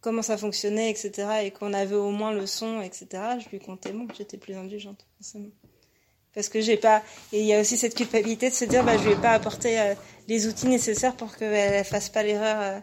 comment 0.04 0.20
ça 0.20 0.36
fonctionnait, 0.36 0.90
etc., 0.90 1.10
et 1.44 1.50
qu'on 1.50 1.72
avait 1.72 1.94
au 1.94 2.10
moins 2.10 2.30
le 2.30 2.46
son, 2.46 2.82
etc., 2.82 3.06
je 3.42 3.48
lui 3.48 3.58
comptais 3.58 3.90
bon, 3.90 4.06
j'étais 4.16 4.36
plus 4.36 4.54
indulgente, 4.54 5.06
forcément. 5.16 5.48
Parce 6.34 6.50
que 6.50 6.60
j'ai 6.60 6.76
pas, 6.76 7.02
et 7.32 7.40
il 7.40 7.46
y 7.46 7.54
a 7.54 7.60
aussi 7.60 7.78
cette 7.78 7.94
culpabilité 7.94 8.50
de 8.50 8.54
se 8.54 8.66
dire, 8.66 8.84
bah, 8.84 8.98
je 8.98 9.08
vais 9.08 9.16
pas 9.16 9.30
apporter 9.30 9.94
les 10.28 10.46
outils 10.46 10.66
nécessaires 10.66 11.16
pour 11.16 11.34
qu'elle 11.36 11.84
fasse 11.86 12.10
pas 12.10 12.22
l'erreur 12.22 12.82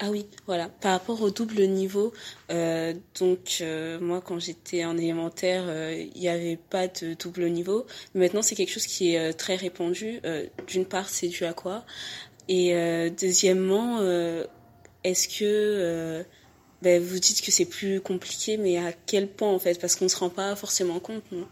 Ah 0.00 0.10
oui, 0.10 0.26
voilà. 0.46 0.68
Par 0.68 0.92
rapport 0.92 1.20
au 1.22 1.30
double 1.30 1.66
niveau, 1.66 2.12
euh, 2.52 2.94
donc 3.18 3.58
euh, 3.60 3.98
moi 3.98 4.20
quand 4.20 4.38
j'étais 4.38 4.84
en 4.84 4.96
élémentaire, 4.96 5.64
euh, 5.66 5.92
il 6.14 6.20
n'y 6.20 6.28
avait 6.28 6.56
pas 6.56 6.86
de 6.86 7.14
double 7.14 7.48
niveau. 7.50 7.84
maintenant 8.14 8.42
c'est 8.42 8.54
quelque 8.54 8.70
chose 8.70 8.86
qui 8.86 9.16
est 9.16 9.32
très 9.32 9.56
répandu. 9.56 10.20
D'une 10.68 10.86
part, 10.86 11.08
c'est 11.08 11.26
dû 11.26 11.44
à 11.44 11.52
quoi? 11.52 11.84
Et 12.48 13.10
deuxièmement, 13.20 14.00
est-ce 15.04 15.28
que 15.28 16.24
ben, 16.80 17.02
vous 17.02 17.18
dites 17.18 17.42
que 17.42 17.50
c'est 17.50 17.66
plus 17.66 18.00
compliqué, 18.00 18.56
mais 18.56 18.78
à 18.78 18.92
quel 19.06 19.28
point 19.28 19.52
en 19.52 19.58
fait? 19.58 19.78
Parce 19.80 19.96
qu'on 19.96 20.06
ne 20.06 20.10
se 20.10 20.16
rend 20.16 20.30
pas 20.30 20.56
forcément 20.56 20.98
compte, 20.98 21.24
non? 21.30 21.46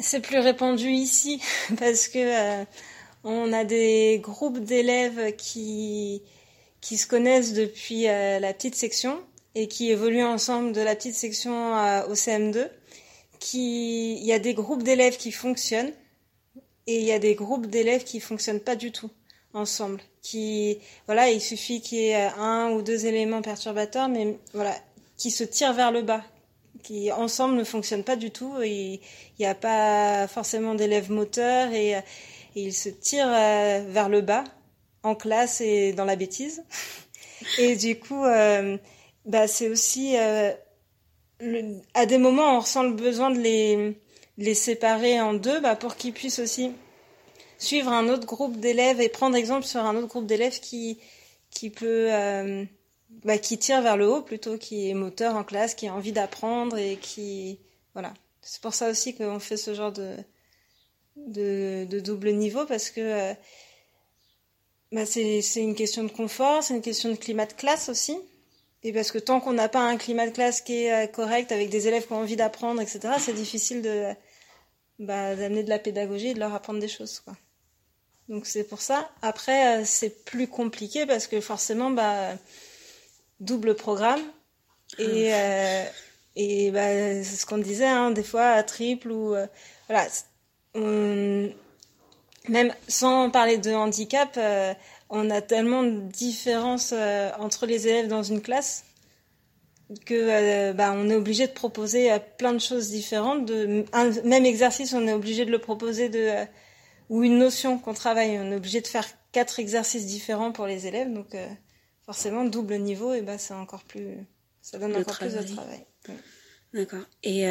C'est 0.00 0.20
plus 0.20 0.38
répandu 0.38 0.90
ici 0.90 1.40
parce 1.78 2.08
que 2.08 2.64
on 3.24 3.52
a 3.52 3.64
des 3.64 4.18
groupes 4.22 4.58
d'élèves 4.58 5.36
qui, 5.36 6.22
qui 6.80 6.96
se 6.96 7.06
connaissent 7.06 7.52
depuis 7.52 8.08
euh, 8.08 8.40
la 8.40 8.52
petite 8.52 8.74
section 8.74 9.20
et 9.54 9.68
qui 9.68 9.90
évoluent 9.90 10.24
ensemble 10.24 10.72
de 10.72 10.80
la 10.80 10.96
petite 10.96 11.14
section 11.14 11.72
au 12.08 12.14
CM2. 12.14 12.68
Qui, 13.38 14.14
il 14.18 14.24
y 14.24 14.32
a 14.32 14.38
des 14.38 14.54
groupes 14.54 14.84
d'élèves 14.84 15.16
qui 15.16 15.32
fonctionnent 15.32 15.92
et 16.86 16.98
il 16.98 17.04
y 17.04 17.12
a 17.12 17.18
des 17.18 17.34
groupes 17.34 17.66
d'élèves 17.66 18.04
qui 18.04 18.20
fonctionnent 18.20 18.60
pas 18.60 18.76
du 18.76 18.92
tout 18.92 19.10
ensemble. 19.54 20.00
Qui, 20.22 20.78
voilà, 21.06 21.30
il 21.30 21.40
suffit 21.40 21.80
qu'il 21.80 21.98
y 21.98 22.08
ait 22.08 22.30
un 22.38 22.70
ou 22.70 22.82
deux 22.82 23.06
éléments 23.06 23.42
perturbateurs, 23.42 24.08
mais 24.08 24.38
voilà, 24.54 24.74
qui 25.16 25.30
se 25.30 25.44
tirent 25.44 25.74
vers 25.74 25.92
le 25.92 26.02
bas, 26.02 26.22
qui 26.82 27.12
ensemble 27.12 27.54
ne 27.56 27.64
fonctionnent 27.64 28.04
pas 28.04 28.16
du 28.16 28.30
tout. 28.30 28.54
Il 28.62 29.00
n'y 29.38 29.46
a 29.46 29.54
pas 29.54 30.26
forcément 30.28 30.74
d'élèves 30.74 31.10
moteurs 31.10 31.72
et 31.72 32.02
et 32.54 32.64
il 32.64 32.74
se 32.74 32.88
tire 32.88 33.28
euh, 33.28 33.82
vers 33.88 34.08
le 34.08 34.20
bas 34.20 34.44
en 35.02 35.14
classe 35.14 35.60
et 35.60 35.92
dans 35.92 36.04
la 36.04 36.16
bêtise. 36.16 36.64
Et 37.58 37.74
du 37.74 37.98
coup, 37.98 38.24
euh, 38.24 38.78
bah, 39.26 39.48
c'est 39.48 39.68
aussi 39.68 40.16
euh, 40.16 40.52
à 41.92 42.06
des 42.06 42.18
moments 42.18 42.56
on 42.56 42.60
ressent 42.60 42.84
le 42.84 42.92
besoin 42.92 43.32
de 43.32 43.40
les 43.40 43.98
les 44.38 44.54
séparer 44.54 45.20
en 45.20 45.34
deux, 45.34 45.60
bah, 45.60 45.76
pour 45.76 45.96
qu'ils 45.96 46.12
puissent 46.12 46.38
aussi 46.38 46.72
suivre 47.58 47.90
un 47.92 48.08
autre 48.08 48.26
groupe 48.26 48.58
d'élèves 48.58 49.00
et 49.00 49.08
prendre 49.08 49.36
exemple 49.36 49.64
sur 49.64 49.80
un 49.80 49.96
autre 49.96 50.08
groupe 50.08 50.26
d'élèves 50.26 50.60
qui 50.60 50.98
qui 51.50 51.70
peut 51.70 52.08
bah, 53.24 53.38
qui 53.38 53.58
tire 53.58 53.82
vers 53.82 53.96
le 53.96 54.08
haut 54.08 54.22
plutôt, 54.22 54.58
qui 54.58 54.88
est 54.88 54.94
moteur 54.94 55.36
en 55.36 55.44
classe, 55.44 55.74
qui 55.74 55.86
a 55.86 55.94
envie 55.94 56.12
d'apprendre 56.12 56.76
et 56.76 56.96
qui 56.96 57.58
voilà. 57.94 58.14
C'est 58.40 58.60
pour 58.60 58.74
ça 58.74 58.90
aussi 58.90 59.14
qu'on 59.14 59.38
fait 59.38 59.56
ce 59.56 59.74
genre 59.74 59.92
de 59.92 60.16
de, 61.16 62.00
double 62.00 62.32
niveau 62.32 62.64
parce 62.66 62.90
que 62.90 63.00
euh, 63.00 63.34
bah 64.90 65.06
c'est 65.06 65.42
une 65.56 65.74
question 65.74 66.04
de 66.04 66.10
confort, 66.10 66.62
c'est 66.62 66.74
une 66.74 66.82
question 66.82 67.10
de 67.10 67.16
climat 67.16 67.46
de 67.46 67.52
classe 67.52 67.88
aussi. 67.88 68.18
Et 68.84 68.92
parce 68.92 69.12
que 69.12 69.18
tant 69.18 69.40
qu'on 69.40 69.52
n'a 69.52 69.68
pas 69.68 69.80
un 69.80 69.96
climat 69.96 70.26
de 70.26 70.32
classe 70.32 70.60
qui 70.60 70.84
est 70.84 71.04
euh, 71.04 71.06
correct, 71.06 71.52
avec 71.52 71.70
des 71.70 71.86
élèves 71.88 72.06
qui 72.06 72.12
ont 72.12 72.18
envie 72.18 72.36
d'apprendre, 72.36 72.80
etc., 72.80 73.14
c'est 73.18 73.32
difficile 73.32 73.82
de 73.82 74.12
bah, 74.98 75.36
d'amener 75.36 75.62
de 75.62 75.68
la 75.68 75.78
pédagogie 75.78 76.28
et 76.28 76.34
de 76.34 76.40
leur 76.40 76.54
apprendre 76.54 76.80
des 76.80 76.88
choses. 76.88 77.20
Quoi. 77.20 77.34
Donc 78.28 78.46
c'est 78.46 78.64
pour 78.64 78.80
ça. 78.80 79.10
Après, 79.22 79.80
euh, 79.80 79.82
c'est 79.84 80.24
plus 80.24 80.48
compliqué 80.48 81.06
parce 81.06 81.26
que 81.26 81.40
forcément, 81.40 81.90
bah, 81.90 82.34
double 83.40 83.74
programme. 83.74 84.22
Et, 84.98 85.32
ah. 85.32 85.84
et 86.36 86.70
bah, 86.70 86.88
c'est 87.22 87.36
ce 87.36 87.46
qu'on 87.46 87.58
disait, 87.58 87.86
hein, 87.86 88.10
des 88.10 88.22
fois 88.22 88.62
triple 88.62 89.10
ou... 89.10 89.34
voilà, 89.88 90.08
même 92.48 92.74
sans 92.88 93.30
parler 93.30 93.58
de 93.58 93.72
handicap, 93.72 94.34
euh, 94.36 94.74
on 95.12 95.30
a 95.30 95.40
tellement 95.40 95.84
de 95.84 96.00
différences 96.00 96.92
euh, 96.92 97.30
entre 97.38 97.66
les 97.66 97.86
élèves 97.86 98.08
dans 98.08 98.22
une 98.22 98.40
classe 98.40 98.84
que 100.04 100.14
euh, 100.14 100.72
bah, 100.72 100.92
on 100.96 101.08
est 101.08 101.14
obligé 101.14 101.46
de 101.46 101.52
proposer 101.52 102.10
plein 102.38 102.52
de 102.52 102.58
choses 102.58 102.90
différentes. 102.90 103.44
De, 103.44 103.84
un 103.92 104.10
même 104.22 104.46
exercice, 104.46 104.92
on 104.94 105.06
est 105.06 105.12
obligé 105.12 105.44
de 105.44 105.50
le 105.50 105.58
proposer 105.58 106.08
de 106.08 106.30
ou 107.08 107.22
une 107.22 107.38
notion 107.38 107.78
qu'on 107.78 107.92
travaille, 107.92 108.38
on 108.38 108.50
est 108.50 108.56
obligé 108.56 108.80
de 108.80 108.86
faire 108.86 109.06
quatre 109.32 109.60
exercices 109.60 110.06
différents 110.06 110.50
pour 110.50 110.66
les 110.66 110.86
élèves. 110.86 111.12
Donc 111.12 111.36
forcément, 112.06 112.44
double 112.44 112.76
niveau, 112.78 113.12
et 113.12 113.20
bah, 113.20 113.36
c'est 113.36 113.54
encore 113.54 113.84
plus, 113.84 114.16
ça 114.62 114.78
donne 114.78 114.96
encore 114.96 115.18
plus 115.18 115.34
de 115.34 115.42
travail. 115.42 115.84
D'accord. 116.72 117.04
Et 117.22 117.46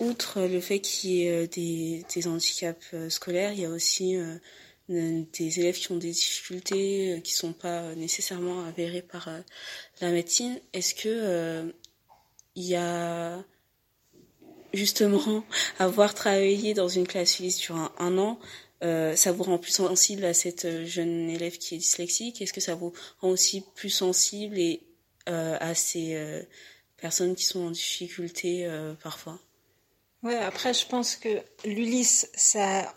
outre 0.00 0.42
le 0.42 0.60
fait 0.60 0.80
qu'il 0.80 1.10
y 1.10 1.24
ait 1.24 1.44
euh, 1.44 1.46
des, 1.46 2.04
des, 2.14 2.28
handicaps 2.28 2.94
euh, 2.94 3.10
scolaires, 3.10 3.52
il 3.52 3.60
y 3.60 3.64
a 3.64 3.70
aussi 3.70 4.16
euh, 4.16 4.36
des 4.88 5.60
élèves 5.60 5.78
qui 5.78 5.92
ont 5.92 5.96
des 5.96 6.12
difficultés 6.12 7.20
qui 7.22 7.32
sont 7.32 7.52
pas 7.52 7.94
nécessairement 7.94 8.64
avérées 8.64 9.02
par 9.02 9.28
la 10.00 10.10
médecine. 10.10 10.58
Est-ce 10.72 10.94
que 10.94 11.72
il 12.54 12.64
y 12.64 12.74
a 12.74 13.44
justement 14.72 15.44
avoir 15.78 16.14
travaillé 16.14 16.74
dans 16.74 16.88
une 16.88 17.06
classe 17.06 17.38
Ulysse 17.38 17.56
sur 17.56 17.76
un, 17.76 18.18
an, 18.18 18.38
ça 18.80 19.32
vous 19.32 19.42
rend 19.42 19.58
plus 19.58 19.72
sensible 19.72 20.24
à 20.24 20.32
cette 20.32 20.84
jeune 20.86 21.28
élève 21.28 21.58
qui 21.58 21.74
est 21.74 21.78
dyslexique? 21.78 22.40
Est-ce 22.40 22.52
que 22.52 22.60
ça 22.60 22.74
vous 22.74 22.92
rend 23.20 23.28
aussi 23.28 23.62
plus 23.74 23.90
sensible 23.90 24.58
et 24.58 24.82
à 25.26 25.74
ces 25.74 26.46
personnes 26.96 27.36
qui 27.36 27.44
sont 27.44 27.66
en 27.66 27.70
difficulté 27.70 28.66
parfois? 29.02 29.38
Ouais, 30.22 30.36
après, 30.36 30.74
je 30.74 30.86
pense 30.86 31.14
que 31.14 31.28
l'Ulysse, 31.64 32.28
ça, 32.34 32.92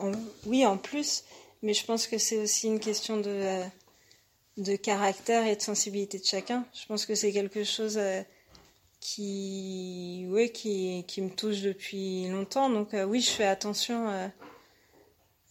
oui, 0.47 0.65
en 0.65 0.77
plus, 0.77 1.23
mais 1.61 1.73
je 1.73 1.85
pense 1.85 2.07
que 2.07 2.17
c'est 2.17 2.37
aussi 2.37 2.67
une 2.67 2.79
question 2.79 3.17
de, 3.17 3.29
euh, 3.29 3.63
de 4.57 4.75
caractère 4.75 5.45
et 5.45 5.55
de 5.55 5.61
sensibilité 5.61 6.17
de 6.17 6.25
chacun. 6.25 6.65
Je 6.73 6.85
pense 6.87 7.05
que 7.05 7.15
c'est 7.15 7.31
quelque 7.31 7.63
chose 7.63 7.97
euh, 7.97 8.21
qui, 8.99 10.25
ouais, 10.29 10.49
qui, 10.49 11.05
qui 11.07 11.21
me 11.21 11.29
touche 11.29 11.61
depuis 11.61 12.27
longtemps. 12.29 12.69
Donc, 12.69 12.93
euh, 12.93 13.03
oui, 13.03 13.21
je 13.21 13.29
fais 13.29 13.45
attention. 13.45 14.31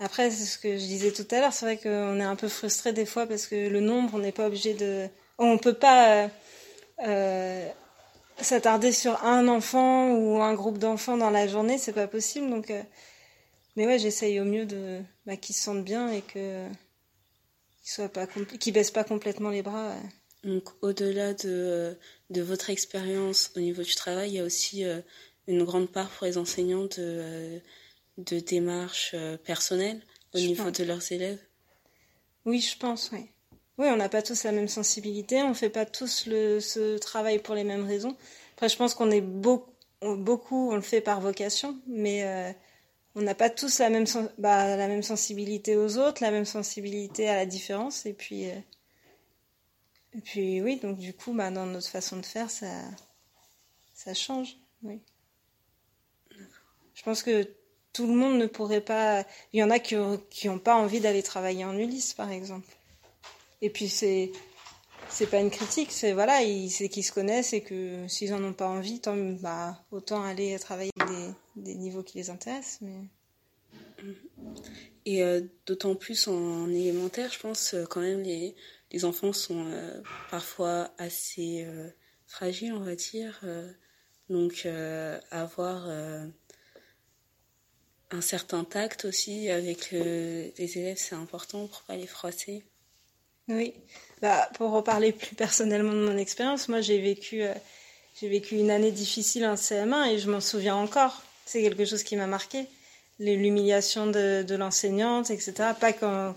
Après, 0.00 0.30
c'est 0.30 0.46
ce 0.46 0.58
que 0.58 0.72
je 0.72 0.84
disais 0.84 1.12
tout 1.12 1.26
à 1.30 1.40
l'heure. 1.40 1.52
C'est 1.52 1.66
vrai 1.66 1.76
qu'on 1.76 2.18
est 2.18 2.24
un 2.24 2.36
peu 2.36 2.48
frustré 2.48 2.92
des 2.92 3.06
fois 3.06 3.26
parce 3.26 3.46
que 3.46 3.68
le 3.68 3.80
nombre, 3.80 4.10
on 4.14 4.18
n'est 4.18 4.32
pas 4.32 4.46
obligé 4.46 4.74
de, 4.74 5.08
on 5.38 5.58
peut 5.58 5.74
pas 5.74 6.28
s'attarder 8.40 8.92
sur 8.92 9.22
un 9.24 9.46
enfant 9.48 10.10
ou 10.10 10.40
un 10.40 10.54
groupe 10.54 10.78
d'enfants 10.78 11.16
dans 11.16 11.30
la 11.30 11.46
journée, 11.46 11.76
c'est 11.78 11.92
pas 11.92 12.06
possible. 12.06 12.48
Donc, 12.50 12.72
mais 13.76 13.86
ouais, 13.86 13.98
j'essaye 13.98 14.40
au 14.40 14.44
mieux 14.44 14.66
de 14.66 15.00
bah, 15.26 15.36
qu'ils 15.36 15.54
se 15.54 15.62
sentent 15.62 15.84
bien 15.84 16.10
et 16.10 16.22
que 16.22 16.66
qu'ils 17.82 17.92
soient 17.92 18.08
pas 18.08 18.26
qu'ils 18.26 18.72
baissent 18.72 18.90
pas 18.90 19.04
complètement 19.04 19.50
les 19.50 19.62
bras. 19.62 19.94
Donc, 20.44 20.70
au-delà 20.80 21.34
de, 21.34 21.96
de 22.30 22.42
votre 22.42 22.70
expérience 22.70 23.52
au 23.56 23.60
niveau 23.60 23.82
du 23.82 23.94
travail, 23.94 24.30
il 24.30 24.34
y 24.36 24.40
a 24.40 24.44
aussi 24.44 24.84
euh, 24.84 25.00
une 25.46 25.64
grande 25.64 25.90
part 25.90 26.08
pour 26.10 26.26
les 26.26 26.38
enseignants 26.38 26.84
de, 26.84 26.94
euh, 26.98 27.58
de 28.18 28.40
démarche 28.40 29.14
personnelle 29.44 30.00
au 30.34 30.38
niveau 30.38 30.70
de 30.70 30.84
leurs 30.84 31.12
élèves? 31.12 31.40
Oui, 32.46 32.60
je 32.60 32.76
pense, 32.78 33.10
oui. 33.12 33.26
Oui, 33.78 33.86
on 33.88 33.96
n'a 33.96 34.08
pas 34.08 34.22
tous 34.22 34.44
la 34.44 34.52
même 34.52 34.68
sensibilité, 34.68 35.42
on 35.42 35.54
fait 35.54 35.70
pas 35.70 35.86
tous 35.86 36.26
le, 36.26 36.60
ce 36.60 36.98
travail 36.98 37.38
pour 37.38 37.54
les 37.54 37.64
mêmes 37.64 37.86
raisons. 37.86 38.16
Après, 38.54 38.68
je 38.68 38.76
pense 38.76 38.94
qu'on 38.94 39.10
est 39.10 39.22
beaucoup, 39.22 39.72
beaucoup, 40.02 40.70
on 40.70 40.74
le 40.74 40.82
fait 40.82 41.00
par 41.00 41.20
vocation, 41.20 41.78
mais 41.86 42.24
euh, 42.24 42.52
on 43.14 43.22
n'a 43.22 43.34
pas 43.34 43.50
tous 43.50 43.78
la 43.78 43.90
même, 43.90 44.06
bah, 44.38 44.76
la 44.76 44.88
même 44.88 45.02
sensibilité 45.02 45.76
aux 45.76 45.98
autres, 45.98 46.22
la 46.22 46.30
même 46.30 46.44
sensibilité 46.44 47.28
à 47.28 47.36
la 47.36 47.46
différence, 47.46 48.06
et 48.06 48.12
puis, 48.12 48.48
euh, 48.48 48.60
oui, 50.36 50.76
donc 50.76 50.98
du 50.98 51.14
coup, 51.14 51.32
bah, 51.32 51.50
dans 51.50 51.66
notre 51.66 51.88
façon 51.88 52.16
de 52.18 52.26
faire, 52.26 52.50
ça, 52.50 52.68
ça 53.94 54.14
change, 54.14 54.56
oui. 54.82 55.00
Je 56.94 57.02
pense 57.02 57.22
que 57.22 57.48
tout 57.92 58.06
le 58.06 58.14
monde 58.14 58.38
ne 58.38 58.46
pourrait 58.46 58.80
pas. 58.80 59.24
Il 59.52 59.60
y 59.60 59.62
en 59.62 59.70
a 59.70 59.78
qui 59.78 59.96
n'ont 59.96 60.58
pas 60.58 60.76
envie 60.76 61.00
d'aller 61.00 61.22
travailler 61.22 61.64
en 61.64 61.76
Ulysse, 61.76 62.14
par 62.14 62.30
exemple. 62.30 62.68
Et 63.62 63.70
puis 63.70 63.88
c'est 63.88 64.32
c'est 65.10 65.26
pas 65.26 65.40
une 65.40 65.50
critique, 65.50 65.92
c'est 65.92 66.12
voilà, 66.12 66.40
c'est 66.68 66.88
qu'ils 66.88 67.04
se 67.04 67.12
connaissent 67.12 67.52
et 67.52 67.62
que 67.62 68.06
s'ils 68.08 68.32
en 68.32 68.42
ont 68.42 68.52
pas 68.52 68.68
envie, 68.68 69.00
tant, 69.00 69.16
bah, 69.16 69.84
autant 69.90 70.22
aller 70.22 70.58
travailler 70.58 70.92
des, 71.08 71.30
des 71.56 71.74
niveaux 71.74 72.02
qui 72.02 72.18
les 72.18 72.30
intéressent. 72.30 72.80
Et 75.06 75.22
d'autant 75.66 75.94
plus 75.94 76.28
en, 76.28 76.68
élémentaire, 76.70 77.30
je 77.32 77.38
pense 77.38 77.74
quand 77.88 78.00
même 78.00 78.22
les, 78.22 78.54
les 78.92 79.04
enfants 79.04 79.32
sont 79.32 79.66
parfois 80.30 80.90
assez 80.98 81.66
fragiles, 82.26 82.72
on 82.72 82.80
va 82.80 82.94
dire. 82.94 83.40
donc 84.28 84.66
avoir 85.30 85.88
un 88.10 88.20
certain 88.20 88.64
tact 88.64 89.04
aussi 89.04 89.50
avec 89.50 89.90
les 89.90 90.78
élèves, 90.78 90.98
c'est 90.98 91.14
important 91.14 91.66
pour 91.66 91.82
pas 91.82 91.96
les 91.96 92.06
froisser. 92.06 92.64
Oui, 93.48 93.74
bah, 94.22 94.48
pour 94.54 94.70
reparler 94.70 95.12
plus 95.12 95.34
personnellement 95.34 95.92
de 95.92 96.06
mon 96.06 96.16
expérience, 96.16 96.68
moi 96.68 96.80
j'ai 96.80 97.00
vécu, 97.00 97.42
euh, 97.42 97.54
vécu 98.22 98.56
une 98.56 98.70
année 98.70 98.92
difficile 98.92 99.46
en 99.46 99.54
CM1 99.54 100.10
et 100.10 100.18
je 100.18 100.30
m'en 100.30 100.40
souviens 100.40 100.76
encore. 100.76 101.22
C'est 101.46 101.62
quelque 101.62 101.84
chose 101.84 102.02
qui 102.02 102.16
m'a 102.16 102.26
marqué. 102.26 102.66
L'humiliation 103.18 104.06
de, 104.06 104.54
l'enseignante, 104.54 105.30
etc. 105.30 105.52
Pas 105.78 105.92
que 105.92 106.32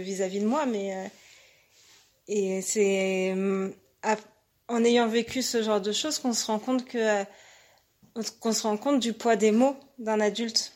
vis-à-vis 0.00 0.40
de 0.40 0.46
moi, 0.46 0.66
mais. 0.66 0.94
Euh, 0.94 1.08
et 2.28 2.62
c'est 2.62 3.32
euh, 3.36 3.70
en 4.68 4.84
ayant 4.84 5.08
vécu 5.08 5.42
ce 5.42 5.62
genre 5.62 5.80
de 5.80 5.92
choses 5.92 6.18
qu'on 6.18 6.32
se 6.32 6.46
rend 6.46 6.58
compte 6.58 6.84
que. 6.84 7.24
qu'on 8.40 8.52
se 8.52 8.62
rend 8.62 8.76
compte 8.76 9.00
du 9.00 9.12
poids 9.12 9.36
des 9.36 9.50
mots 9.50 9.76
d'un 9.98 10.20
adulte 10.20 10.72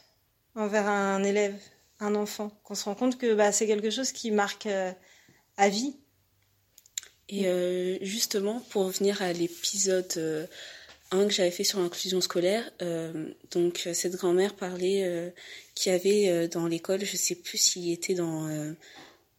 envers 0.54 0.86
un 0.88 1.22
élève, 1.24 1.56
un 2.00 2.14
enfant. 2.14 2.50
Qu'on 2.64 2.74
se 2.74 2.84
rend 2.84 2.94
compte 2.94 3.18
que 3.18 3.34
bah, 3.34 3.52
c'est 3.52 3.66
quelque 3.66 3.90
chose 3.90 4.12
qui 4.12 4.30
marque 4.30 4.68
à 5.56 5.68
vie. 5.68 5.94
Et 7.28 7.46
euh, 7.46 7.98
justement, 8.02 8.60
pour 8.70 8.86
revenir 8.86 9.22
à 9.22 9.32
l'épisode 9.32 10.12
1 11.10 11.18
euh, 11.18 11.26
que 11.26 11.32
j'avais 11.32 11.50
fait 11.50 11.64
sur 11.64 11.80
l'inclusion 11.80 12.20
scolaire, 12.20 12.70
euh, 12.82 13.28
donc 13.50 13.88
cette 13.92 14.16
grand-mère 14.16 14.54
parlait 14.54 15.32
qu'il 15.74 15.92
y 15.92 15.94
avait 15.94 16.48
dans 16.48 16.66
l'école, 16.66 17.04
je 17.04 17.16
sais 17.16 17.34
plus 17.34 17.58
s'il 17.58 17.92
était 17.92 18.14
dans 18.14 18.48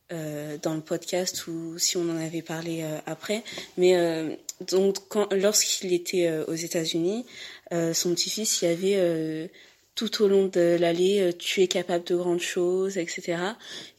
dans 0.10 0.76
le 0.76 0.82
podcast 0.82 1.48
ou 1.48 1.80
si 1.80 1.98
on 1.98 2.08
en 2.10 2.18
avait 2.18 2.44
parlé 2.44 2.86
après, 3.08 3.44
mais 3.78 4.38
donc 4.62 4.98
lorsqu'il 5.32 5.94
était 5.94 6.32
aux 6.48 6.54
États-Unis, 6.54 7.26
son 7.72 8.14
petit-fils, 8.14 8.62
il 8.62 8.66
y 8.66 8.72
avait 8.72 9.52
tout 9.96 10.22
au 10.22 10.28
long 10.28 10.48
de 10.48 10.78
l'allée, 10.80 11.32
tu 11.40 11.62
es 11.62 11.68
capable 11.68 12.04
de 12.04 12.16
grandes 12.16 12.42
choses, 12.42 12.98
etc. 12.98 13.38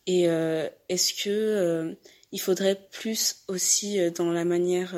Et 0.06 0.28
euh, 0.28 0.68
est-ce 0.88 1.14
que 1.14 1.30
euh, 1.30 1.94
il 2.32 2.40
faudrait 2.40 2.78
plus 2.92 3.44
aussi 3.48 3.98
euh, 3.98 4.10
dans 4.10 4.30
la 4.30 4.44
manière 4.44 4.94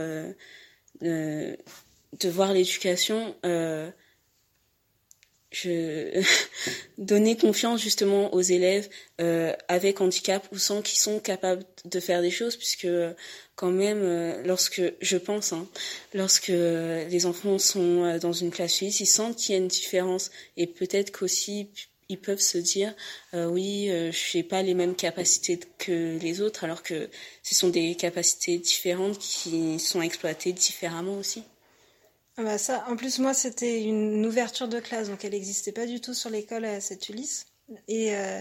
de 1.00 1.56
voir 2.24 2.52
l'éducation 2.52 3.34
je 5.50 6.22
donner 6.98 7.36
confiance 7.36 7.80
justement 7.80 8.34
aux 8.34 8.40
élèves 8.40 8.88
avec 9.68 10.00
handicap 10.00 10.46
ou 10.52 10.58
sans 10.58 10.82
qu'ils 10.82 10.98
sont 10.98 11.20
capables 11.20 11.64
de 11.84 12.00
faire 12.00 12.22
des 12.22 12.30
choses 12.30 12.56
puisque 12.56 12.88
quand 13.56 13.70
même 13.70 14.42
lorsque 14.44 14.82
je 15.00 15.16
pense 15.16 15.52
hein, 15.52 15.66
lorsque 16.14 16.48
les 16.48 17.26
enfants 17.26 17.58
sont 17.58 18.18
dans 18.18 18.32
une 18.32 18.50
classe 18.50 18.74
suisse 18.74 19.00
ils 19.00 19.06
sentent 19.06 19.36
qu'il 19.36 19.54
y 19.54 19.58
a 19.58 19.60
une 19.60 19.68
différence 19.68 20.30
et 20.56 20.66
peut-être 20.66 21.10
qu'aussi 21.10 21.70
ils 22.08 22.18
peuvent 22.18 22.40
se 22.40 22.58
dire 22.58 22.94
euh, 23.34 23.46
oui, 23.46 23.90
euh, 23.90 24.10
je 24.12 24.42
pas 24.42 24.62
les 24.62 24.74
mêmes 24.74 24.94
capacités 24.94 25.60
que 25.78 26.18
les 26.18 26.40
autres, 26.40 26.64
alors 26.64 26.82
que 26.82 27.08
ce 27.42 27.54
sont 27.54 27.68
des 27.68 27.94
capacités 27.94 28.58
différentes 28.58 29.18
qui 29.18 29.78
sont 29.78 30.02
exploitées 30.02 30.52
différemment 30.52 31.18
aussi. 31.18 31.42
Ah 32.38 32.44
bah 32.44 32.84
en 32.88 32.96
plus 32.96 33.18
moi 33.18 33.34
c'était 33.34 33.82
une 33.82 34.24
ouverture 34.24 34.68
de 34.68 34.80
classe, 34.80 35.08
donc 35.08 35.24
elle 35.24 35.32
n'existait 35.32 35.72
pas 35.72 35.86
du 35.86 36.00
tout 36.00 36.14
sur 36.14 36.30
l'école 36.30 36.64
à 36.64 36.80
cette 36.80 37.08
Ulysse. 37.08 37.46
Et, 37.88 38.14
euh, 38.14 38.40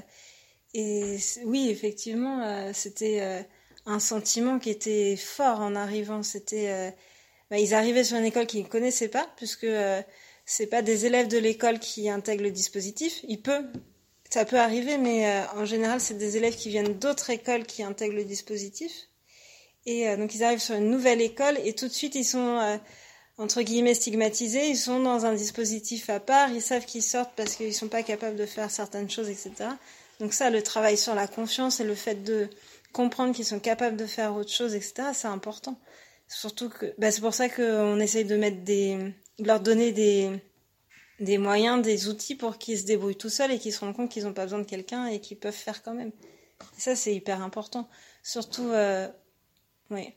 oui, 1.46 1.70
effectivement, 1.70 2.72
c'était 2.74 3.46
un 3.86 4.00
sentiment 4.00 4.60
qui 4.60 4.70
était 4.70 5.16
fort 5.18 5.60
en 5.60 5.76
arrivant. 5.76 6.22
C'était, 6.22 6.94
bah, 7.50 7.58
ils 7.58 7.74
arrivaient 7.74 8.04
sur 8.04 8.18
une 8.18 8.26
école 8.26 8.46
qu'ils 8.46 8.64
ne 8.64 8.68
connaissaient 8.68 9.08
pas, 9.10 9.28
puisque 9.36 9.66
c'est 10.48 10.68
pas 10.68 10.82
des 10.82 11.06
élèves 11.06 11.28
de 11.28 11.38
l'école 11.38 11.78
qui 11.78 12.10
intègrent 12.10 12.44
le 12.44 12.52
dispositif. 12.52 13.20
Il 13.28 13.42
peut, 13.42 13.66
ça 14.30 14.46
peut 14.46 14.58
arriver, 14.58 14.98
mais 14.98 15.28
euh, 15.28 15.44
en 15.56 15.66
général, 15.66 16.00
c'est 16.00 16.18
des 16.18 16.38
élèves 16.38 16.56
qui 16.56 16.70
viennent 16.70 16.98
d'autres 16.98 17.30
écoles 17.30 17.66
qui 17.66 17.84
intègrent 17.84 18.16
le 18.16 18.24
dispositif. 18.24 19.10
Et 19.86 20.08
euh, 20.08 20.16
donc, 20.16 20.34
ils 20.34 20.44
arrivent 20.44 20.62
sur 20.62 20.76
une 20.76 20.90
nouvelle 20.90 21.22
école 21.22 21.60
et 21.66 21.74
tout 21.74 21.90
de 21.90 21.94
suite, 21.94 22.16
ils 22.16 22.24
sont 22.24 22.60
euh, 22.60 22.78
entre 23.38 23.62
guillemets 23.62 23.94
stigmatisés. 23.94 24.70
Ils 24.70 24.78
sont 24.78 25.00
dans 25.00 25.26
un 25.26 25.34
dispositif 25.34 26.10
à 26.10 26.20
part. 26.20 26.52
Ils 26.52 26.62
savent 26.62 26.86
qu'ils 26.86 27.04
sortent 27.04 27.34
parce 27.36 27.56
qu'ils 27.56 27.74
sont 27.74 27.88
pas 27.88 28.04
capables 28.04 28.36
de 28.36 28.46
faire 28.46 28.72
certaines 28.72 29.10
choses, 29.10 29.30
etc. 29.30 29.70
Donc 30.20 30.34
ça, 30.34 30.50
le 30.50 30.64
travail 30.64 30.98
sur 30.98 31.16
la 31.16 31.28
confiance 31.28 31.80
et 31.80 31.84
le 31.84 31.96
fait 31.96 32.24
de 32.24 32.50
comprendre 32.92 33.36
qu'ils 33.36 33.46
sont 33.46 33.60
capables 33.60 33.98
de 33.98 34.06
faire 34.06 34.36
autre 34.36 34.52
chose, 34.52 34.74
etc. 34.74 35.10
C'est 35.14 35.28
important. 35.28 35.80
Surtout 36.28 36.70
que, 36.70 36.94
bah, 36.98 37.12
c'est 37.12 37.22
pour 37.22 37.34
ça 37.34 37.50
qu'on 37.50 38.00
essaye 38.00 38.26
de 38.26 38.36
mettre 38.36 38.64
des, 38.64 39.14
leur 39.40 39.60
donner 39.60 39.92
des, 39.92 40.32
des 41.20 41.38
moyens, 41.38 41.82
des 41.82 42.08
outils 42.10 42.36
pour 42.36 42.58
qu'ils 42.58 42.80
se 42.80 42.84
débrouillent 42.84 43.16
tout 43.16 43.30
seuls 43.30 43.52
et 43.52 43.60
qu'ils 43.60 43.74
se 43.74 43.80
rendent 43.80 43.96
compte 43.96 44.12
qu'ils 44.12 44.24
n'ont 44.24 44.34
pas 44.34 44.44
besoin 44.44 44.60
de 44.60 44.66
quelqu'un 44.66 45.08
et 45.08 45.22
qu'ils 45.22 45.38
peuvent 45.38 45.54
faire 45.54 45.84
quand 45.84 45.94
même. 45.94 46.12
ça, 46.78 46.96
c'est 46.96 47.14
hyper 47.14 47.42
important. 47.42 47.88
Surtout, 48.24 48.70
euh, 48.72 49.08
oui. 49.92 50.14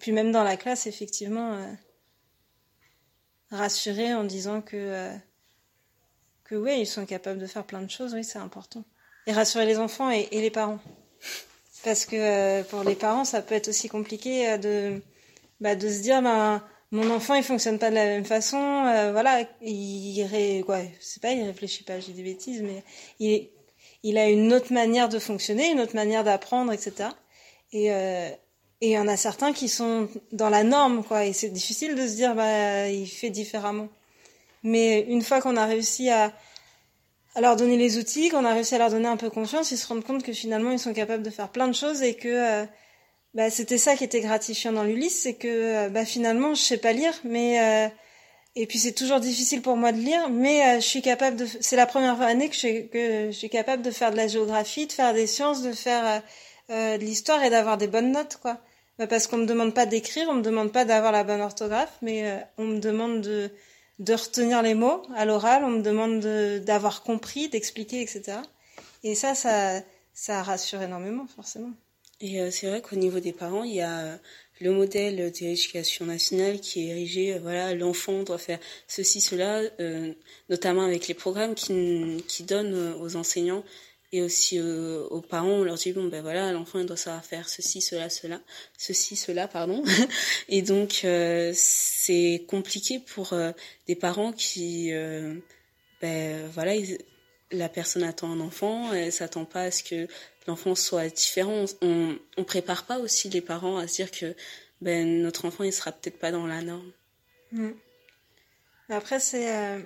Puis 0.00 0.12
même 0.12 0.32
dans 0.32 0.42
la 0.42 0.56
classe, 0.56 0.86
effectivement, 0.86 1.54
euh, 1.54 1.72
rassurer 3.54 4.14
en 4.14 4.24
disant 4.24 4.60
que, 4.60 4.76
euh, 4.76 5.14
que 6.44 6.54
oui, 6.54 6.80
ils 6.80 6.86
sont 6.86 7.06
capables 7.06 7.38
de 7.38 7.46
faire 7.46 7.64
plein 7.64 7.82
de 7.82 7.90
choses, 7.90 8.14
oui, 8.14 8.24
c'est 8.24 8.38
important. 8.38 8.84
Et 9.26 9.32
rassurer 9.32 9.66
les 9.66 9.78
enfants 9.78 10.10
et, 10.10 10.28
les 10.30 10.50
parents. 10.50 10.80
Parce 11.84 12.04
que 12.04 12.16
euh, 12.16 12.64
pour 12.64 12.82
les 12.82 12.94
parents, 12.94 13.24
ça 13.24 13.42
peut 13.42 13.54
être 13.54 13.68
aussi 13.68 13.88
compliqué 13.88 14.50
euh, 14.50 14.58
de, 14.58 15.02
bah, 15.60 15.74
de 15.74 15.88
se 15.88 16.00
dire, 16.00 16.22
ben, 16.22 16.62
mon 16.90 17.10
enfant 17.10 17.34
il 17.34 17.42
fonctionne 17.42 17.78
pas 17.78 17.90
de 17.90 17.96
la 17.96 18.04
même 18.04 18.24
façon 18.24 18.56
voilà 19.10 19.48
il 19.60 20.22
ré... 20.30 20.62
quoi 20.64 20.78
pas 21.20 21.32
il 21.32 21.44
réfléchit 21.44 21.82
pas 21.82 21.98
j'ai 21.98 22.12
des 22.12 22.22
bêtises 22.22 22.62
mais 22.62 22.84
il 23.18 23.48
il 24.04 24.16
a 24.16 24.28
une 24.28 24.52
autre 24.52 24.72
manière 24.72 25.08
de 25.08 25.18
fonctionner 25.18 25.72
une 25.72 25.80
autre 25.80 25.96
manière 25.96 26.22
d'apprendre 26.22 26.72
etc 26.72 27.08
et 27.72 27.90
et 28.80 28.88
il 28.88 28.92
y 28.92 28.98
en 28.98 29.08
a 29.08 29.16
certains 29.16 29.52
qui 29.52 29.68
sont 29.68 30.08
dans 30.32 30.50
la 30.50 30.64
norme 30.64 31.04
quoi 31.04 31.24
et 31.24 31.32
c'est 31.32 31.48
difficile 31.48 31.94
de 31.94 32.06
se 32.06 32.14
dire 32.14 32.34
bah 32.34 32.88
il 32.88 33.06
fait 33.06 33.30
différemment 33.30 33.88
mais 34.62 35.00
une 35.02 35.22
fois 35.22 35.40
qu'on 35.40 35.56
a 35.56 35.66
réussi 35.66 36.10
à 36.10 36.32
à 37.36 37.40
leur 37.40 37.56
donner 37.56 37.76
les 37.76 37.98
outils 37.98 38.28
qu'on 38.28 38.44
a 38.44 38.54
réussi 38.54 38.74
à 38.74 38.78
leur 38.78 38.90
donner 38.90 39.08
un 39.08 39.16
peu 39.16 39.30
confiance 39.30 39.70
ils 39.70 39.78
se 39.78 39.86
rendent 39.86 40.04
compte 40.04 40.22
que 40.22 40.32
finalement 40.32 40.70
ils 40.70 40.78
sont 40.78 40.92
capables 40.92 41.22
de 41.22 41.30
faire 41.30 41.50
plein 41.50 41.68
de 41.68 41.74
choses 41.74 42.02
et 42.02 42.14
que 42.14 42.28
euh, 42.28 42.66
bah, 43.34 43.50
c'était 43.50 43.78
ça 43.78 43.96
qui 43.96 44.04
était 44.04 44.20
gratifiant 44.20 44.72
dans 44.72 44.84
l'Ulysse, 44.84 45.22
c'est 45.22 45.34
que 45.34 45.48
euh, 45.48 45.88
bah, 45.88 46.04
finalement 46.04 46.54
je 46.54 46.62
sais 46.62 46.78
pas 46.78 46.92
lire, 46.92 47.12
mais 47.24 47.60
euh, 47.60 47.88
et 48.54 48.66
puis 48.66 48.78
c'est 48.78 48.92
toujours 48.92 49.18
difficile 49.20 49.60
pour 49.60 49.76
moi 49.76 49.90
de 49.90 49.98
lire, 49.98 50.28
mais 50.30 50.76
euh, 50.76 50.80
je 50.80 50.86
suis 50.86 51.02
capable 51.02 51.36
de. 51.36 51.46
C'est 51.60 51.76
la 51.76 51.86
première 51.86 52.20
année 52.22 52.48
que 52.48 52.54
je, 52.54 52.82
que 52.86 53.26
je 53.32 53.36
suis 53.36 53.50
capable 53.50 53.82
de 53.82 53.90
faire 53.90 54.12
de 54.12 54.16
la 54.16 54.28
géographie, 54.28 54.86
de 54.86 54.92
faire 54.92 55.12
des 55.14 55.26
sciences, 55.26 55.62
de 55.62 55.72
faire 55.72 56.22
de 56.68 56.98
l'histoire 56.98 57.42
et 57.42 57.50
d'avoir 57.50 57.78
des 57.78 57.88
bonnes 57.88 58.12
notes, 58.12 58.38
quoi. 58.40 58.58
Bah, 58.98 59.06
parce 59.06 59.26
qu'on 59.26 59.38
me 59.38 59.46
demande 59.46 59.74
pas 59.74 59.86
d'écrire, 59.86 60.28
on 60.28 60.34
me 60.34 60.42
demande 60.42 60.72
pas 60.72 60.84
d'avoir 60.84 61.12
la 61.12 61.24
bonne 61.24 61.40
orthographe, 61.40 61.96
mais 62.00 62.46
on 62.58 62.64
me 62.64 62.78
demande 62.78 63.22
de 63.22 63.50
de 63.98 64.14
retenir 64.14 64.62
les 64.62 64.74
mots 64.74 65.02
à 65.14 65.24
l'oral, 65.24 65.64
on 65.64 65.70
me 65.70 65.82
demande 65.82 66.20
d'avoir 66.64 67.02
compris, 67.02 67.48
d'expliquer, 67.48 68.02
etc. 68.02 68.38
Et 69.02 69.14
ça, 69.14 69.34
ça, 69.34 69.80
ça 70.12 70.42
rassure 70.42 70.82
énormément, 70.82 71.26
forcément. 71.26 71.70
Et 72.20 72.40
euh, 72.40 72.50
c'est 72.50 72.68
vrai 72.68 72.80
qu'au 72.80 72.96
niveau 72.96 73.20
des 73.20 73.32
parents, 73.32 73.64
il 73.64 73.74
y 73.74 73.80
a 73.80 74.18
le 74.60 74.70
modèle 74.70 75.16
de 75.16 75.40
l'éducation 75.40 76.06
nationale 76.06 76.60
qui 76.60 76.80
est 76.80 76.90
érigé, 76.90 77.34
euh, 77.34 77.38
voilà, 77.40 77.74
l'enfant 77.74 78.22
doit 78.22 78.38
faire 78.38 78.58
ceci, 78.86 79.20
cela, 79.20 79.62
euh, 79.80 80.12
notamment 80.48 80.82
avec 80.82 81.08
les 81.08 81.14
programmes 81.14 81.54
qui, 81.54 82.24
qui 82.28 82.44
donnent 82.44 82.94
aux 83.00 83.16
enseignants 83.16 83.64
et 84.14 84.22
aussi 84.22 84.60
aux 84.60 85.20
parents, 85.20 85.48
on 85.48 85.64
leur 85.64 85.76
dit 85.76 85.92
bon 85.92 86.04
ben 86.04 86.22
voilà, 86.22 86.52
l'enfant 86.52 86.82
doit 86.84 86.96
savoir 86.96 87.24
faire 87.24 87.48
ceci, 87.48 87.80
cela, 87.80 88.08
cela, 88.08 88.40
ceci, 88.78 89.16
cela, 89.16 89.48
pardon. 89.48 89.82
et 90.48 90.62
donc 90.62 91.04
c'est 91.54 92.44
compliqué 92.48 93.00
pour 93.00 93.34
des 93.86 93.96
parents 93.96 94.32
qui, 94.32 94.92
ben 96.00 96.48
voilà, 96.52 96.74
la 97.50 97.68
personne 97.68 98.02
attend 98.02 98.30
un 98.32 98.40
enfant, 98.40 98.92
elle 98.92 99.12
s'attend 99.12 99.44
pas 99.44 99.64
à 99.64 99.70
ce 99.70 99.82
que 99.82 100.06
l'enfant 100.46 100.74
soit 100.74 101.08
différent. 101.08 101.64
On, 101.82 102.16
on 102.36 102.44
prépare 102.44 102.84
pas 102.86 102.98
aussi 102.98 103.28
les 103.28 103.40
parents 103.40 103.78
à 103.78 103.86
se 103.86 103.96
dire 103.96 104.10
que 104.10 104.34
ben 104.80 105.22
notre 105.22 105.44
enfant 105.46 105.64
il 105.64 105.72
sera 105.72 105.92
peut-être 105.92 106.18
pas 106.18 106.30
dans 106.30 106.46
la 106.46 106.62
norme. 106.62 106.92
Mm. 107.52 107.70
Après 108.88 109.20
c'est 109.20 109.54
euh, 109.54 109.80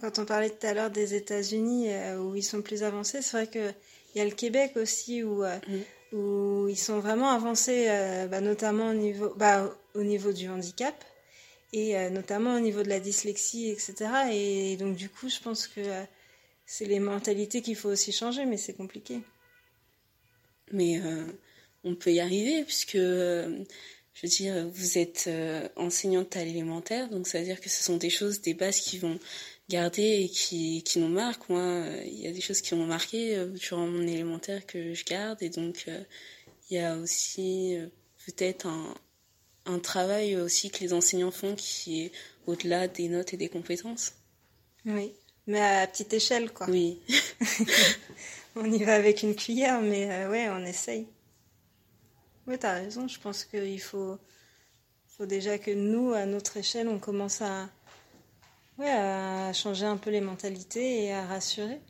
quand 0.00 0.18
on 0.18 0.24
parlait 0.24 0.50
tout 0.50 0.66
à 0.66 0.74
l'heure 0.74 0.90
des 0.90 1.14
États-Unis 1.14 1.90
euh, 1.90 2.18
où 2.18 2.34
ils 2.36 2.42
sont 2.42 2.62
plus 2.62 2.82
avancés, 2.82 3.22
c'est 3.22 3.36
vrai 3.36 3.46
que 3.46 3.72
il 4.14 4.18
y 4.18 4.20
a 4.20 4.24
le 4.24 4.30
Québec 4.30 4.72
aussi 4.76 5.22
où 5.22 5.44
euh, 5.44 5.58
mm. 5.68 6.16
où 6.16 6.68
ils 6.68 6.78
sont 6.78 7.00
vraiment 7.00 7.30
avancés, 7.30 7.86
bah, 8.30 8.40
notamment 8.40 8.90
au 8.90 8.94
niveau 8.94 9.34
bah, 9.36 9.70
au 9.94 10.02
niveau 10.02 10.32
du 10.32 10.48
handicap 10.48 10.94
et 11.72 12.08
notamment 12.10 12.54
au 12.54 12.60
niveau 12.60 12.82
de 12.82 12.88
la 12.88 13.00
dyslexie, 13.00 13.68
etc. 13.68 13.94
Et 14.32 14.76
donc 14.78 14.96
du 14.96 15.10
coup, 15.10 15.28
je 15.28 15.40
pense 15.40 15.66
que 15.66 15.82
c'est 16.64 16.86
les 16.86 17.00
mentalités 17.00 17.60
qu'il 17.60 17.76
faut 17.76 17.90
aussi 17.90 18.12
changer, 18.12 18.46
mais 18.46 18.56
c'est 18.56 18.72
compliqué. 18.72 19.20
Mais 20.72 21.02
on 21.84 21.94
peut 21.94 22.12
y 22.12 22.20
arriver, 22.20 22.64
puisque, 22.64 22.96
je 22.96 24.22
veux 24.22 24.28
dire, 24.28 24.68
vous 24.72 24.96
êtes 24.96 25.28
enseignante 25.76 26.34
à 26.36 26.44
l'élémentaire, 26.44 27.10
donc 27.10 27.26
ça 27.26 27.40
veut 27.40 27.44
dire 27.44 27.60
que 27.60 27.68
ce 27.68 27.82
sont 27.82 27.98
des 27.98 28.10
choses, 28.10 28.40
des 28.40 28.54
bases 28.54 28.80
qui 28.80 28.96
vont 28.96 29.18
garder 29.68 30.22
et 30.24 30.28
qui, 30.28 30.82
qui 30.82 30.98
nous 30.98 31.08
marquent. 31.08 31.48
Moi, 31.48 31.84
il 32.04 32.20
y 32.20 32.26
a 32.26 32.32
des 32.32 32.40
choses 32.40 32.60
qui 32.60 32.74
m'ont 32.74 32.86
marqué 32.86 33.44
durant 33.54 33.86
mon 33.86 34.02
élémentaire 34.02 34.66
que 34.66 34.94
je 34.94 35.04
garde, 35.04 35.42
et 35.42 35.50
donc 35.50 35.86
il 36.70 36.76
y 36.76 36.78
a 36.78 36.96
aussi 36.96 37.76
peut-être 38.24 38.66
un, 38.66 38.94
un 39.66 39.78
travail 39.78 40.36
aussi 40.36 40.70
que 40.70 40.80
les 40.80 40.92
enseignants 40.92 41.30
font 41.30 41.54
qui 41.54 42.04
est 42.04 42.12
au-delà 42.46 42.88
des 42.88 43.08
notes 43.08 43.34
et 43.34 43.36
des 43.36 43.48
compétences. 43.48 44.14
Oui, 44.84 45.12
mais 45.46 45.60
à 45.60 45.86
petite 45.86 46.12
échelle, 46.12 46.52
quoi. 46.52 46.68
Oui. 46.70 47.00
on 48.56 48.64
y 48.72 48.82
va 48.84 48.94
avec 48.94 49.22
une 49.22 49.34
cuillère, 49.34 49.80
mais 49.82 50.10
euh, 50.10 50.30
ouais, 50.30 50.48
on 50.48 50.64
essaye. 50.64 51.06
Oui, 52.46 52.56
t'as 52.58 52.74
raison. 52.74 53.08
Je 53.08 53.18
pense 53.18 53.44
qu'il 53.44 53.80
faut, 53.80 54.18
faut 55.08 55.26
déjà 55.26 55.58
que 55.58 55.72
nous, 55.72 56.12
à 56.12 56.24
notre 56.26 56.56
échelle, 56.56 56.88
on 56.88 57.00
commence 57.00 57.42
à, 57.42 57.68
ouais, 58.78 58.90
à 58.90 59.52
changer 59.52 59.86
un 59.86 59.96
peu 59.96 60.10
les 60.10 60.20
mentalités 60.20 61.04
et 61.04 61.12
à 61.12 61.26
rassurer. 61.26 61.80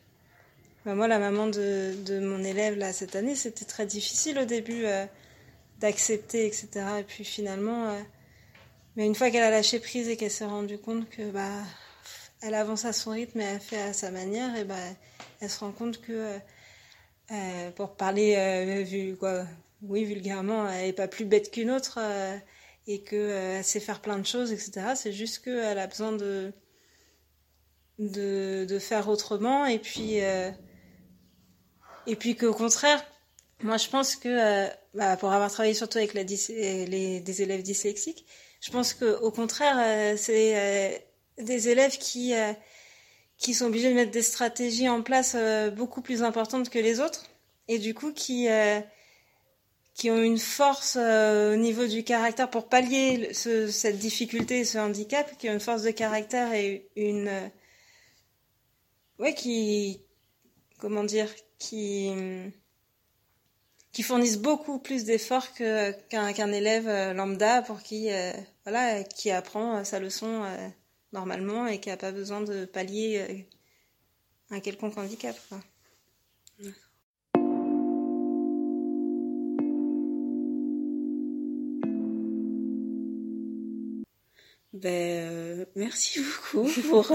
Bah, 0.84 0.94
moi, 0.94 1.08
la 1.08 1.18
maman 1.18 1.46
de, 1.46 1.94
de, 2.04 2.20
mon 2.20 2.42
élève 2.44 2.76
là 2.76 2.92
cette 2.92 3.16
année, 3.16 3.34
c'était 3.34 3.64
très 3.64 3.86
difficile 3.86 4.38
au 4.38 4.44
début. 4.44 4.84
Euh, 4.84 5.06
d'accepter, 5.80 6.46
etc. 6.46 6.68
Et 7.00 7.02
puis 7.02 7.24
finalement, 7.24 7.88
euh, 7.88 8.00
mais 8.96 9.06
une 9.06 9.14
fois 9.14 9.30
qu'elle 9.30 9.42
a 9.42 9.50
lâché 9.50 9.80
prise 9.80 10.08
et 10.08 10.16
qu'elle 10.16 10.30
s'est 10.30 10.46
rendue 10.46 10.78
compte 10.78 11.08
que 11.10 11.30
bah, 11.30 11.62
elle 12.42 12.54
avance 12.54 12.84
à 12.84 12.92
son 12.92 13.10
rythme 13.10 13.40
et 13.40 13.44
elle 13.44 13.60
fait 13.60 13.80
à 13.80 13.92
sa 13.92 14.10
manière, 14.10 14.56
et 14.56 14.64
bah, 14.64 14.74
elle 15.40 15.50
se 15.50 15.60
rend 15.60 15.72
compte 15.72 16.00
que, 16.00 16.38
euh, 17.32 17.70
pour 17.72 17.96
parler 17.96 18.84
vu, 18.84 19.16
quoi, 19.16 19.44
oui, 19.82 20.04
vulgairement, 20.04 20.68
elle 20.68 20.86
n'est 20.86 20.92
pas 20.92 21.08
plus 21.08 21.24
bête 21.24 21.50
qu'une 21.50 21.70
autre 21.70 21.98
et 22.86 23.02
qu'elle 23.02 23.64
sait 23.64 23.80
faire 23.80 24.00
plein 24.00 24.18
de 24.18 24.26
choses, 24.26 24.52
etc. 24.52 24.94
C'est 24.94 25.12
juste 25.12 25.44
qu'elle 25.44 25.78
a 25.78 25.86
besoin 25.86 26.12
de, 26.12 26.52
de, 27.98 28.66
de, 28.68 28.78
faire 28.78 29.08
autrement. 29.08 29.66
Et 29.66 29.78
puis, 29.78 30.20
et 32.06 32.16
puis 32.16 32.36
qu'au 32.36 32.54
contraire, 32.54 33.04
moi, 33.62 33.78
je 33.78 33.88
pense 33.88 34.16
que, 34.16 34.28
euh, 34.28 34.68
bah, 34.94 35.16
pour 35.16 35.32
avoir 35.32 35.50
travaillé 35.50 35.74
surtout 35.74 35.98
avec 35.98 36.14
la 36.14 36.22
les, 36.22 37.20
des 37.20 37.42
élèves 37.42 37.62
dyslexiques, 37.62 38.26
je 38.60 38.70
pense 38.70 38.92
que 38.94 39.18
au 39.20 39.30
contraire, 39.30 39.76
euh, 39.78 40.16
c'est 40.16 40.56
euh, 40.56 40.98
des 41.42 41.68
élèves 41.68 41.98
qui 41.98 42.34
qui 43.38 43.54
sont 43.54 43.66
obligés 43.66 43.90
de 43.90 43.94
mettre 43.94 44.10
des 44.12 44.22
stratégies 44.22 44.88
en 44.88 45.02
place 45.02 45.36
beaucoup 45.76 46.00
plus 46.00 46.22
importantes 46.22 46.70
que 46.70 46.78
les 46.78 47.00
autres, 47.00 47.26
et 47.68 47.78
du 47.78 47.94
coup 47.94 48.12
qui 48.12 48.48
qui 49.94 50.10
ont 50.10 50.22
une 50.22 50.38
force 50.38 50.96
au 50.96 51.56
niveau 51.56 51.86
du 51.86 52.04
caractère 52.04 52.50
pour 52.50 52.68
pallier 52.68 53.32
ce, 53.34 53.68
cette 53.70 53.98
difficulté 53.98 54.64
ce 54.64 54.78
handicap, 54.78 55.36
qui 55.38 55.48
ont 55.50 55.54
une 55.54 55.60
force 55.60 55.82
de 55.82 55.90
caractère 55.90 56.52
et 56.54 56.88
une 56.96 57.30
ouais 59.18 59.34
qui 59.34 60.00
comment 60.78 61.04
dire 61.04 61.28
qui 61.58 62.10
qui 63.96 64.02
fournissent 64.02 64.38
beaucoup 64.38 64.78
plus 64.78 65.04
d'efforts 65.04 65.54
qu'un 65.54 66.52
élève 66.52 66.86
euh, 66.86 67.14
lambda 67.14 67.62
pour 67.62 67.82
qui 67.82 68.12
euh, 68.12 68.30
voilà 68.64 69.02
qui 69.04 69.30
apprend 69.30 69.78
euh, 69.78 69.84
sa 69.84 69.98
leçon 69.98 70.44
normalement 71.14 71.66
et 71.66 71.80
qui 71.80 71.88
n'a 71.88 71.96
pas 71.96 72.12
besoin 72.12 72.42
de 72.42 72.66
pallier 72.66 73.46
un 74.50 74.60
quelconque 74.60 74.98
handicap. 74.98 75.34
Quoi. 75.48 75.60
Ben, 84.72 85.66
merci 85.74 86.20
beaucoup 86.52 86.70
pour 86.90 87.12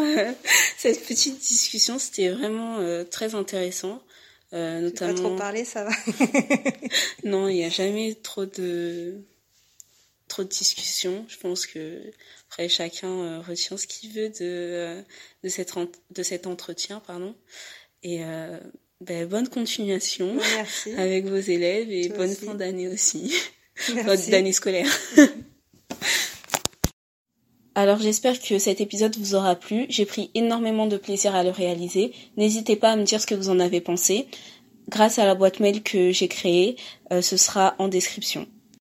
cette 0.77 1.05
petite 1.05 1.39
discussion. 1.39 1.99
C'était 1.99 2.29
vraiment 2.29 2.79
très 3.05 3.35
intéressant. 3.35 4.01
Euh, 4.53 4.81
notamment... 4.81 5.13
Pas 5.13 5.19
trop 5.19 5.35
parler, 5.35 5.65
ça 5.65 5.85
va. 5.85 5.91
non, 7.23 7.47
il 7.47 7.55
n'y 7.55 7.65
a 7.65 7.69
jamais 7.69 8.15
trop 8.15 8.45
de 8.45 9.21
trop 10.27 10.43
de 10.43 10.49
discussions. 10.49 11.25
Je 11.27 11.37
pense 11.37 11.65
que 11.65 12.01
après 12.47 12.69
chacun 12.69 13.09
euh, 13.09 13.41
retient 13.41 13.77
ce 13.77 13.87
qu'il 13.87 14.11
veut 14.11 14.29
de 14.29 14.35
euh, 14.41 15.01
de 15.43 15.49
cet 15.49 15.73
de 16.11 16.23
cet 16.23 16.47
entretien, 16.47 17.01
pardon. 17.05 17.35
Et 18.03 18.23
euh, 18.23 18.57
ben, 19.01 19.27
bonne 19.27 19.47
continuation 19.47 20.37
avec 20.97 21.25
vos 21.25 21.37
élèves 21.37 21.91
et 21.91 22.09
bonne 22.09 22.33
fin 22.33 22.55
d'année 22.55 22.87
aussi, 22.87 23.33
d'année 24.29 24.53
scolaire. 24.53 24.89
Alors 27.73 27.99
j'espère 27.99 28.39
que 28.41 28.59
cet 28.59 28.81
épisode 28.81 29.15
vous 29.17 29.35
aura 29.35 29.55
plu. 29.55 29.85
J'ai 29.87 30.05
pris 30.05 30.29
énormément 30.35 30.87
de 30.87 30.97
plaisir 30.97 31.35
à 31.35 31.43
le 31.43 31.51
réaliser. 31.51 32.11
N'hésitez 32.35 32.75
pas 32.75 32.91
à 32.91 32.95
me 32.97 33.03
dire 33.03 33.21
ce 33.21 33.27
que 33.27 33.35
vous 33.35 33.49
en 33.49 33.59
avez 33.59 33.79
pensé. 33.79 34.27
Grâce 34.89 35.19
à 35.19 35.25
la 35.25 35.35
boîte 35.35 35.61
mail 35.61 35.81
que 35.81 36.11
j'ai 36.11 36.27
créée, 36.27 36.75
euh, 37.13 37.21
ce 37.21 37.37
sera 37.37 37.75
en 37.79 37.87
description. 37.87 38.45